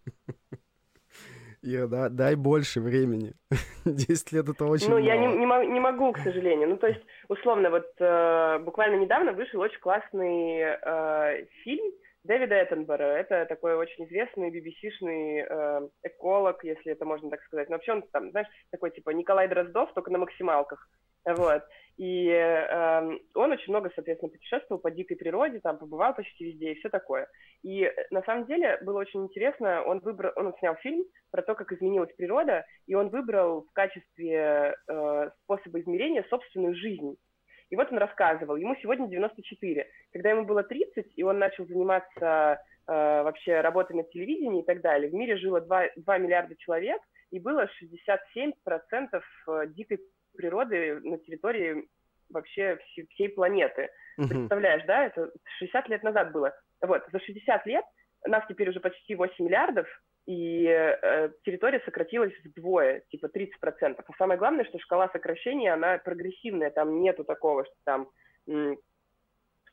[1.62, 3.32] Ира, да, дай больше времени.
[3.84, 5.04] Десять лет это очень Ну, мало.
[5.04, 6.68] я не, не, не могу, к сожалению.
[6.68, 11.92] Ну, то есть, условно, вот э, буквально недавно вышел очень классный э, фильм
[12.24, 13.04] Дэвида Эттенбора.
[13.04, 17.68] Это такой очень известный BBC-шный э, эколог, если это можно так сказать.
[17.68, 20.88] Но вообще он там, знаешь, такой типа Николай Дроздов, только на максималках.
[21.24, 21.62] Вот.
[21.96, 26.78] И э, он очень много, соответственно, путешествовал по дикой природе, там побывал почти везде и
[26.78, 27.28] все такое.
[27.62, 31.54] И э, на самом деле было очень интересно, он выбрал, он снял фильм про то,
[31.54, 37.16] как изменилась природа, и он выбрал в качестве э, способа измерения собственную жизнь.
[37.70, 39.86] И вот он рассказывал, ему сегодня 94.
[40.12, 44.80] Когда ему было 30, и он начал заниматься э, вообще работой на телевидении и так
[44.80, 47.00] далее, в мире жило 2, 2 миллиарда человек,
[47.30, 50.00] и было 67% э, дикой
[50.36, 51.88] природы на территории
[52.28, 53.88] вообще всей, всей планеты.
[54.18, 54.28] Угу.
[54.28, 56.52] Представляешь, да, это 60 лет назад было.
[56.80, 57.84] Вот, за 60 лет
[58.26, 59.86] нас теперь уже почти 8 миллиардов,
[60.26, 63.50] и э, территория сократилась вдвое, типа 30%.
[63.80, 68.10] А самое главное, что шкала сокращения, она прогрессивная, там нету такого, что там,
[68.46, 68.76] э,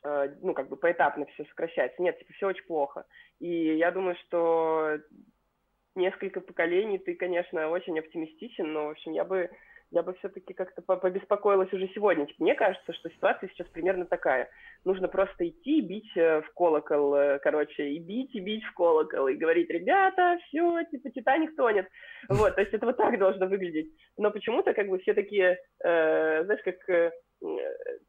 [0.04, 2.02] ну, как бы поэтапно все сокращается.
[2.02, 3.04] Нет, типа все очень плохо.
[3.40, 4.98] И я думаю, что
[5.94, 9.50] несколько поколений ты, конечно, очень оптимистичен, но, в общем, я бы
[9.90, 12.26] я бы все-таки как-то побеспокоилась уже сегодня.
[12.26, 14.50] Типа, мне кажется, что ситуация сейчас примерно такая.
[14.84, 18.74] Нужно просто идти и бить э, в колокол, э, короче, и бить, и бить в
[18.74, 21.88] колокол, и говорить, ребята, все, типа, Титаник тонет.
[22.28, 23.90] Вот, то есть это вот так должно выглядеть.
[24.18, 26.88] Но почему-то как бы все такие, э, знаешь, как...
[26.88, 27.10] Э,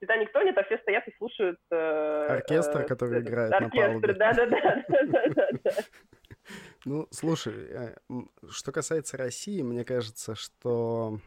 [0.01, 1.59] Титаник тонет, а все стоят и слушают...
[1.71, 4.83] Э, оркестр, который э, играет оркестр, на да-да-да.
[6.85, 7.53] Ну, слушай,
[8.49, 11.19] что касается России, мне кажется, что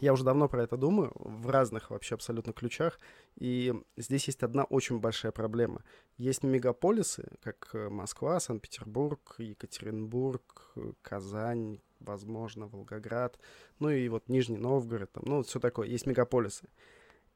[0.00, 2.98] я уже давно про это думаю, в разных вообще абсолютно ключах,
[3.36, 5.82] и здесь есть одна очень большая проблема.
[6.18, 13.38] Есть мегаполисы, как э, Москва, Санкт-Петербург, Екатеринбург, Казань, возможно, Волгоград,
[13.78, 16.68] ну и вот Нижний Новгород, там, ну, все такое, есть мегаполисы.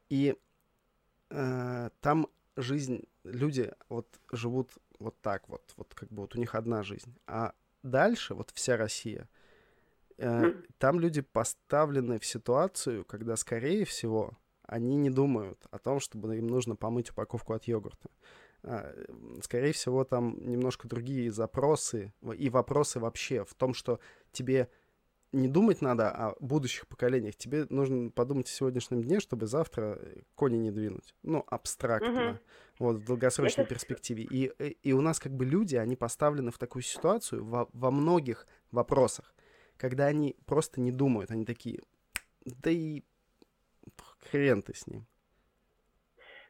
[0.09, 0.35] И
[1.29, 6.55] э, там жизнь, люди вот живут вот так вот, вот как бы вот у них
[6.55, 7.15] одна жизнь.
[7.25, 7.53] А
[7.83, 9.29] дальше вот вся Россия—
[10.77, 16.47] там люди поставлены в ситуацию, когда, скорее всего, они не думают о том, чтобы им
[16.47, 18.09] нужно помыть упаковку от йогурта.
[18.63, 18.93] А,
[19.41, 23.99] скорее всего, там немножко другие запросы и вопросы вообще в том, что
[24.31, 24.69] тебе
[25.31, 27.35] не думать надо о будущих поколениях.
[27.35, 29.99] Тебе нужно подумать о сегодняшнем дне, чтобы завтра
[30.35, 31.15] кони не двинуть.
[31.21, 32.31] Ну, абстрактно.
[32.31, 32.39] Угу.
[32.79, 33.73] Вот, в долгосрочной Это...
[33.73, 34.23] перспективе.
[34.23, 37.91] И, э, и у нас как бы люди, они поставлены в такую ситуацию во, во
[37.91, 39.33] многих вопросах
[39.79, 41.79] когда они просто не думают, они такие,
[42.45, 43.01] да и
[44.29, 45.05] хрен ты с ним.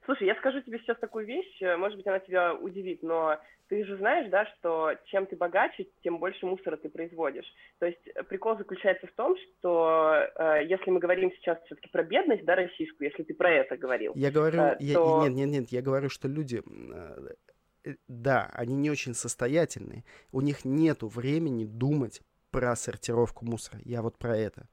[0.05, 3.85] Слушай, я скажу тебе сейчас такую вещь, э, может быть, она тебя удивит, но ты
[3.85, 7.45] же знаешь, да, что чем ты богаче, тем больше мусора ты производишь.
[7.77, 12.01] То есть э, прикол заключается в том, что э, если мы говорим сейчас все-таки про
[12.01, 14.13] бедность, да, российскую, если ты про это говорил.
[14.15, 15.21] Я говорю, э, я, то...
[15.21, 20.65] нет, нет, нет, я говорю, что люди, э, да, они не очень состоятельные, у них
[20.65, 22.21] нету времени думать
[22.51, 23.79] про сортировку мусора.
[23.83, 24.67] Я вот про это.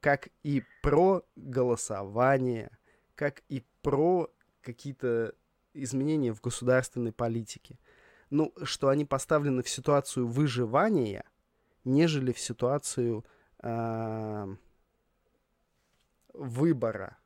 [0.00, 2.76] Как и про голосование,
[3.14, 4.30] как и про
[4.62, 5.34] какие-то
[5.74, 7.78] изменения в государственной политике.
[8.30, 11.24] Ну, что они поставлены в ситуацию выживания,
[11.84, 13.24] нежели в ситуацию
[13.62, 14.56] э,
[16.32, 17.18] выбора.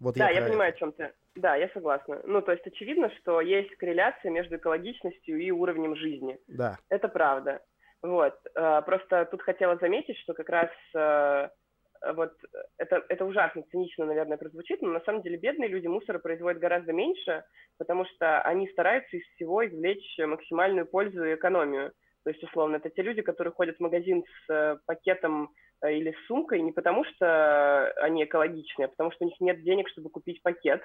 [0.00, 1.12] Вот да, я, я понимаю, о чем ты.
[1.36, 2.20] Да, я согласна.
[2.24, 6.38] Ну, то есть очевидно, что есть корреляция между экологичностью и уровнем жизни.
[6.46, 6.78] Да.
[6.88, 7.60] Это правда.
[8.02, 8.34] Вот.
[8.54, 11.48] Э, просто тут хотела заметить, что как раз э,
[12.12, 12.32] вот
[12.78, 16.92] это, это ужасно цинично, наверное, прозвучит, но на самом деле бедные люди мусора производят гораздо
[16.92, 17.44] меньше,
[17.78, 21.92] потому что они стараются из всего извлечь максимальную пользу и экономию.
[22.24, 25.52] То есть, условно, это те люди, которые ходят в магазин с э, пакетом
[25.82, 29.88] или с сумкой не потому, что они экологичные, а потому что у них нет денег,
[29.88, 30.82] чтобы купить пакет.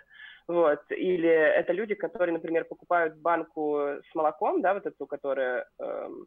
[0.47, 0.81] Вот.
[0.89, 6.25] Или это люди, которые, например, покупают банку с молоком, да, вот эту, которая эм,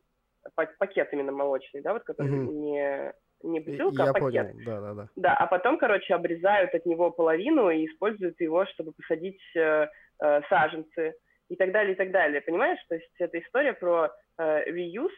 [0.54, 2.52] пакет именно молочный, да, вот который угу.
[2.52, 3.12] не
[3.44, 4.52] не бутылка, Я а пакет.
[4.52, 5.08] понял, да, да, да.
[5.16, 9.88] Да, а потом, короче, обрезают от него половину и используют его, чтобы посадить э,
[10.22, 11.14] э, саженцы
[11.48, 12.40] и так далее, и так далее.
[12.40, 12.78] Понимаешь?
[12.88, 15.10] То есть эта история про э, reuse,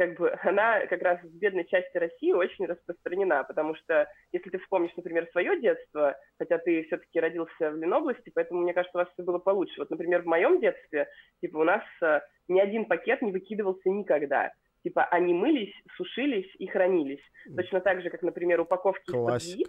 [0.00, 4.58] как бы она как раз в бедной части России очень распространена, потому что если ты
[4.60, 9.12] вспомнишь, например, свое детство, хотя ты все-таки родился в Ленобласти, поэтому мне кажется, у вас
[9.12, 9.74] все было получше.
[9.76, 11.06] Вот, например, в моем детстве,
[11.42, 14.50] типа, у нас э, ни один пакет не выкидывался никогда.
[14.82, 17.22] Типа они мылись, сушились и хранились.
[17.54, 19.68] Точно так же, как, например, упаковки из-под яиц.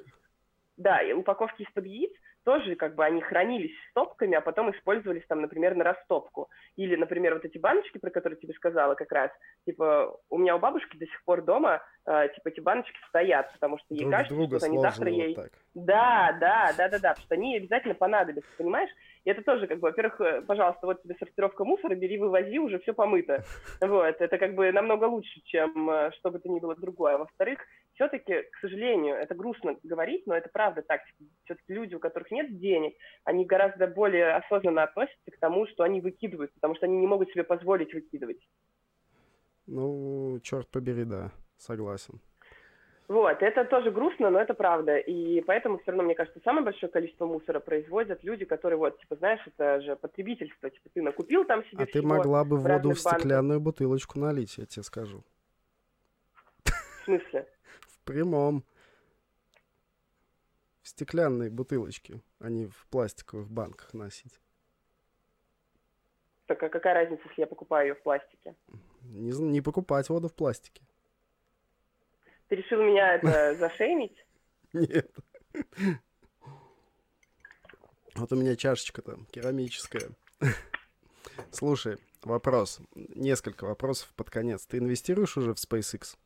[0.78, 2.14] Да, и упаковки из-под яиц
[2.44, 6.50] тоже как бы они хранились стопками, а потом использовались там, например, на растопку.
[6.76, 9.32] Или, например, вот эти баночки, про которые тебе сказала как раз,
[9.66, 13.94] типа, у меня у бабушки до сих пор дома, типа, эти баночки стоят, потому что
[13.94, 15.36] ей Друг кажется, что они завтра ей...
[15.36, 18.90] Вот да, да, да, да, да, потому что они обязательно понадобятся, понимаешь?
[19.24, 22.80] И это тоже, как бы, во-первых, э, пожалуйста, вот тебе сортировка мусора, бери, вывози, уже
[22.80, 23.44] все помыто.
[23.82, 27.18] Вот, это как бы намного лучше, чем э, что бы то ни было другое.
[27.18, 27.60] Во-вторых,
[27.94, 31.02] все-таки, к сожалению, это грустно говорить, но это правда так.
[31.46, 36.02] Все-таки люди, у которых нет денег, они гораздо более осознанно относятся к тому, что они
[36.02, 38.40] выкидывают, потому что они не могут себе позволить выкидывать.
[39.68, 41.32] Ну, черт побери, да,
[41.62, 42.20] согласен.
[43.08, 44.96] Вот, это тоже грустно, но это правда.
[44.98, 49.18] И поэтому все равно, мне кажется, самое большое количество мусора производят люди, которые, вот, типа,
[49.18, 50.70] знаешь, это же потребительство.
[50.70, 53.74] Типа, ты накупил там себе А ты могла бы воду в стеклянную банках.
[53.74, 55.26] бутылочку налить, я тебе скажу.
[56.64, 57.48] В смысле?
[57.82, 58.64] В прямом.
[60.82, 64.40] В стеклянной бутылочке, а не в пластиковых банках носить.
[66.46, 68.56] Так а какая разница, если я покупаю ее в пластике?
[69.04, 70.82] Не, не покупать воду в пластике.
[72.52, 74.26] Ты решил меня это зашеймить?
[74.74, 75.10] Нет.
[78.16, 80.10] Вот у меня чашечка там керамическая.
[81.50, 82.82] Слушай, вопрос.
[82.94, 84.66] Несколько вопросов под конец.
[84.66, 86.18] Ты инвестируешь уже в SpaceX?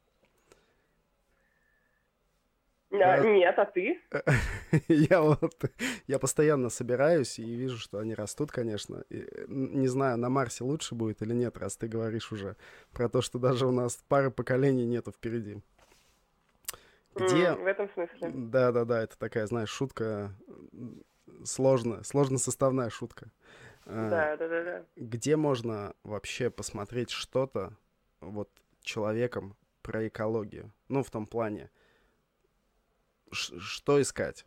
[2.90, 4.02] Да, нет, а ты?
[4.88, 5.54] я вот,
[6.08, 9.04] я постоянно собираюсь и вижу, что они растут, конечно.
[9.12, 12.56] И, не знаю, на Марсе лучше будет или нет, раз ты говоришь уже
[12.94, 15.62] про то, что даже у нас пары поколений нету впереди.
[17.16, 17.47] Где...
[17.47, 18.32] Mm, в этом смысле.
[18.34, 20.36] Да, да, да, это такая, знаешь, шутка
[21.43, 23.32] сложная, сложно составная шутка.
[23.86, 24.86] А, да, да, да, да.
[24.95, 27.76] Где можно вообще посмотреть что-то
[28.20, 28.49] вот
[28.82, 30.74] человеком про экологию?
[30.89, 31.70] Ну, в том плане,
[33.32, 34.45] что искать?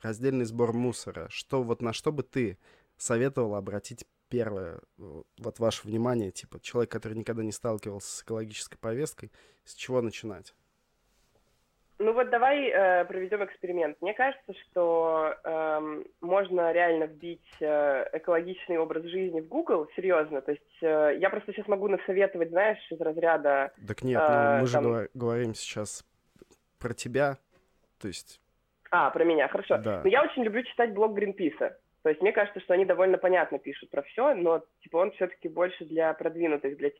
[0.00, 1.28] Раздельный сбор мусора.
[1.28, 2.58] Что вот на что бы ты
[2.96, 9.32] советовал обратить первое вот ваше внимание, типа человек, который никогда не сталкивался с экологической повесткой,
[9.64, 10.54] с чего начинать?
[12.00, 14.00] Ну вот давай э, проведем эксперимент.
[14.00, 20.40] Мне кажется, что э, можно реально вбить э, экологичный образ жизни в Google, серьезно.
[20.40, 23.72] То есть э, я просто сейчас могу насоветовать, знаешь, из разряда...
[23.86, 24.84] Так нет, э, ну, мы там...
[24.84, 26.02] же говорим сейчас
[26.78, 27.36] про тебя,
[28.00, 28.40] то есть...
[28.90, 29.76] А, про меня, хорошо.
[29.76, 30.00] Да.
[30.02, 31.76] Но я очень люблю читать блог Гринписа.
[32.02, 35.50] То есть мне кажется, что они довольно понятно пишут про все, но типа он все-таки
[35.50, 36.92] больше для продвинутых, для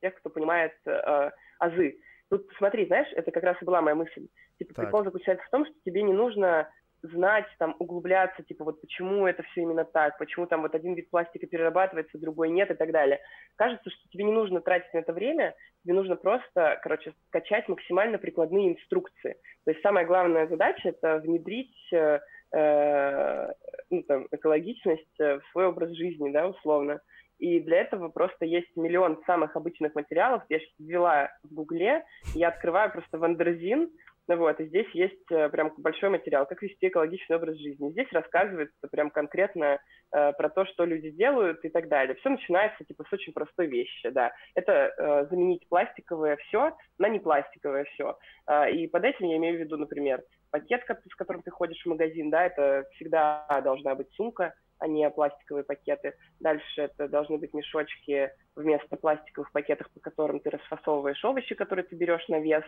[0.00, 1.30] тех, кто понимает э,
[1.60, 2.00] азы.
[2.30, 4.28] Тут смотри, знаешь, это как раз и была моя мысль.
[4.58, 4.84] Типа, так.
[4.84, 6.70] прикол заключается в том, что тебе не нужно
[7.02, 11.10] знать, там, углубляться, типа, вот почему это все именно так, почему там вот один вид
[11.10, 13.20] пластика перерабатывается, другой нет и так далее.
[13.56, 18.18] Кажется, что тебе не нужно тратить на это время, тебе нужно просто, короче, скачать максимально
[18.18, 19.36] прикладные инструкции.
[19.64, 22.20] То есть самая главная задача— это внедрить э,
[22.52, 23.52] э
[23.88, 27.00] ну, там, экологичность э, в свой образ жизни, да, условно.
[27.40, 30.42] И для этого просто есть миллион самых обычных материалов.
[30.48, 33.90] Я ввела в Гугле, я открываю просто Wonderzine,
[34.28, 37.90] вот, и здесь есть э, прям большой материал, как вести экологичный образ жизни.
[37.90, 39.80] Здесь рассказывается прям конкретно
[40.12, 42.14] э, про то, что люди делают и так далее.
[42.16, 44.32] Все начинается типа с очень простой вещи, да.
[44.54, 48.18] Это э, заменить пластиковое все на не пластиковое все.
[48.46, 50.22] Э, и под этим я имею в виду, например,
[50.52, 55.08] пакет, с которым ты ходишь в магазин, да, это всегда должна быть сумка, а не
[55.10, 56.14] пластиковые пакеты.
[56.40, 61.94] Дальше это должны быть мешочки вместо пластиковых пакетов, по которым ты расфасовываешь овощи, которые ты
[61.94, 62.64] берешь на вес.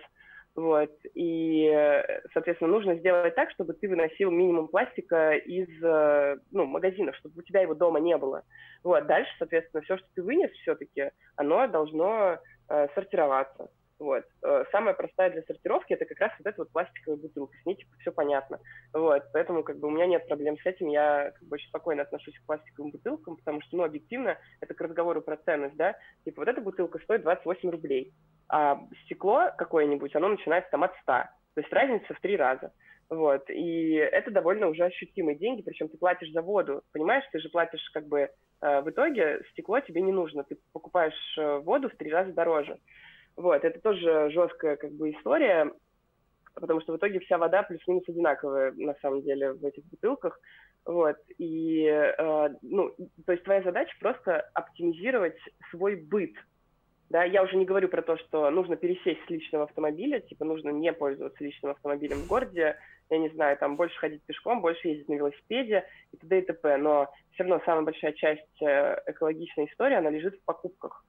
[0.54, 0.92] Вот.
[1.14, 2.04] И,
[2.34, 5.68] соответственно, нужно сделать так, чтобы ты выносил минимум пластика из
[6.50, 8.42] ну, магазинов, чтобы у тебя его дома не было.
[8.84, 9.06] Вот.
[9.06, 12.38] Дальше, соответственно, все, что ты вынес все-таки, оно должно
[12.68, 13.70] э, сортироваться.
[14.02, 14.24] Вот.
[14.42, 17.56] Э, самая простая для сортировки это как раз вот эта вот пластиковая бутылка.
[17.62, 18.58] С ней типа все понятно.
[18.92, 19.22] Вот.
[19.32, 20.88] Поэтому как бы у меня нет проблем с этим.
[20.88, 24.80] Я как бы очень спокойно отношусь к пластиковым бутылкам, потому что, ну, объективно, это к
[24.80, 25.94] разговору про ценность, да.
[26.24, 28.12] Типа вот эта бутылка стоит 28 рублей,
[28.48, 31.12] а стекло какое-нибудь, оно начинается там от 100.
[31.12, 32.72] То есть разница в три раза.
[33.08, 33.48] Вот.
[33.50, 36.82] И это довольно уже ощутимые деньги, причем ты платишь за воду.
[36.92, 38.30] Понимаешь, ты же платишь как бы
[38.62, 40.42] э, в итоге стекло тебе не нужно.
[40.42, 42.78] Ты покупаешь э, воду в три раза дороже.
[43.36, 45.72] Вот, это тоже жесткая как бы история,
[46.54, 50.38] потому что в итоге вся вода плюс-минус одинаковая на самом деле в этих бутылках.
[50.84, 52.92] Вот, и, э, ну,
[53.24, 55.38] то есть твоя задача просто оптимизировать
[55.70, 56.32] свой быт.
[57.08, 60.70] Да, я уже не говорю про то, что нужно пересесть с личного автомобиля, типа нужно
[60.70, 62.78] не пользоваться личным автомобилем в городе,
[63.10, 66.38] я не знаю, там больше ходить пешком, больше ездить на велосипеде и т.д.
[66.38, 66.78] и т.п.
[66.78, 71.04] Но все равно самая большая часть э, экологичной истории, она лежит в покупках.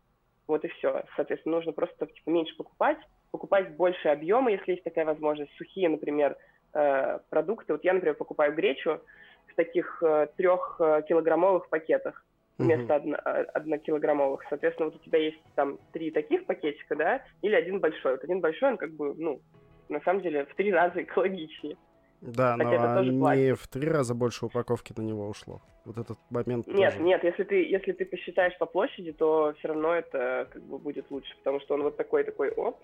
[0.47, 1.03] Вот и все.
[1.15, 2.97] Соответственно, нужно просто типа, меньше покупать,
[3.31, 5.51] покупать больше объемы, если есть такая возможность.
[5.57, 6.37] Сухие, например,
[6.73, 7.73] э, продукты.
[7.73, 8.99] Вот я, например, покупаю гречу
[9.47, 12.25] в таких э, трехкилограммовых пакетах
[12.57, 14.43] вместо э, однокилограммовых.
[14.49, 18.13] Соответственно, вот у тебя есть там три таких пакетика, да, или один большой.
[18.13, 19.41] Вот один большой, он как бы, ну,
[19.89, 21.77] на самом деле в три раза экологичнее.
[22.25, 23.59] Да, Хотя но не пластик.
[23.59, 25.61] в три раза больше упаковки на него ушло.
[25.83, 26.67] Вот этот момент.
[26.67, 27.03] Нет, тоже.
[27.03, 31.11] нет, если ты, если ты посчитаешь по площади, то все равно это как бы будет
[31.11, 32.79] лучше, потому что он вот такой такой оп,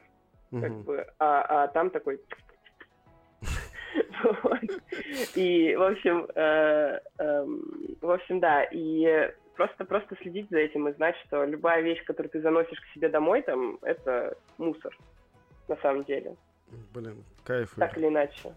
[0.52, 0.62] угу.
[0.62, 2.20] как бы, а, а там такой.
[5.36, 10.94] И, в общем, э, эм, в общем, да, и просто просто следить за этим и
[10.94, 14.96] знать, что любая вещь, которую ты заносишь к себе домой, там, это мусор,
[15.70, 16.36] на самом деле.
[16.94, 17.74] Блин, кайф.
[17.78, 18.54] Так или иначе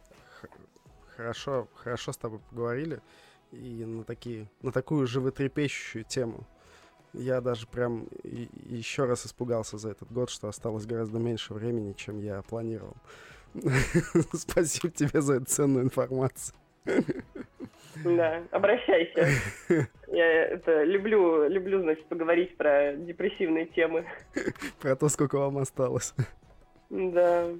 [1.17, 3.01] хорошо, хорошо с тобой поговорили.
[3.53, 6.47] И на, такие, на такую животрепещущую тему.
[7.13, 12.19] Я даже прям еще раз испугался за этот год, что осталось гораздо меньше времени, чем
[12.21, 12.97] я планировал.
[14.33, 16.57] Спасибо тебе за эту ценную информацию.
[18.05, 19.29] Да, обращайся.
[20.09, 24.07] Я это люблю, люблю, значит, поговорить про депрессивные темы.
[24.81, 26.15] Про то, сколько вам осталось.
[26.91, 27.51] Да.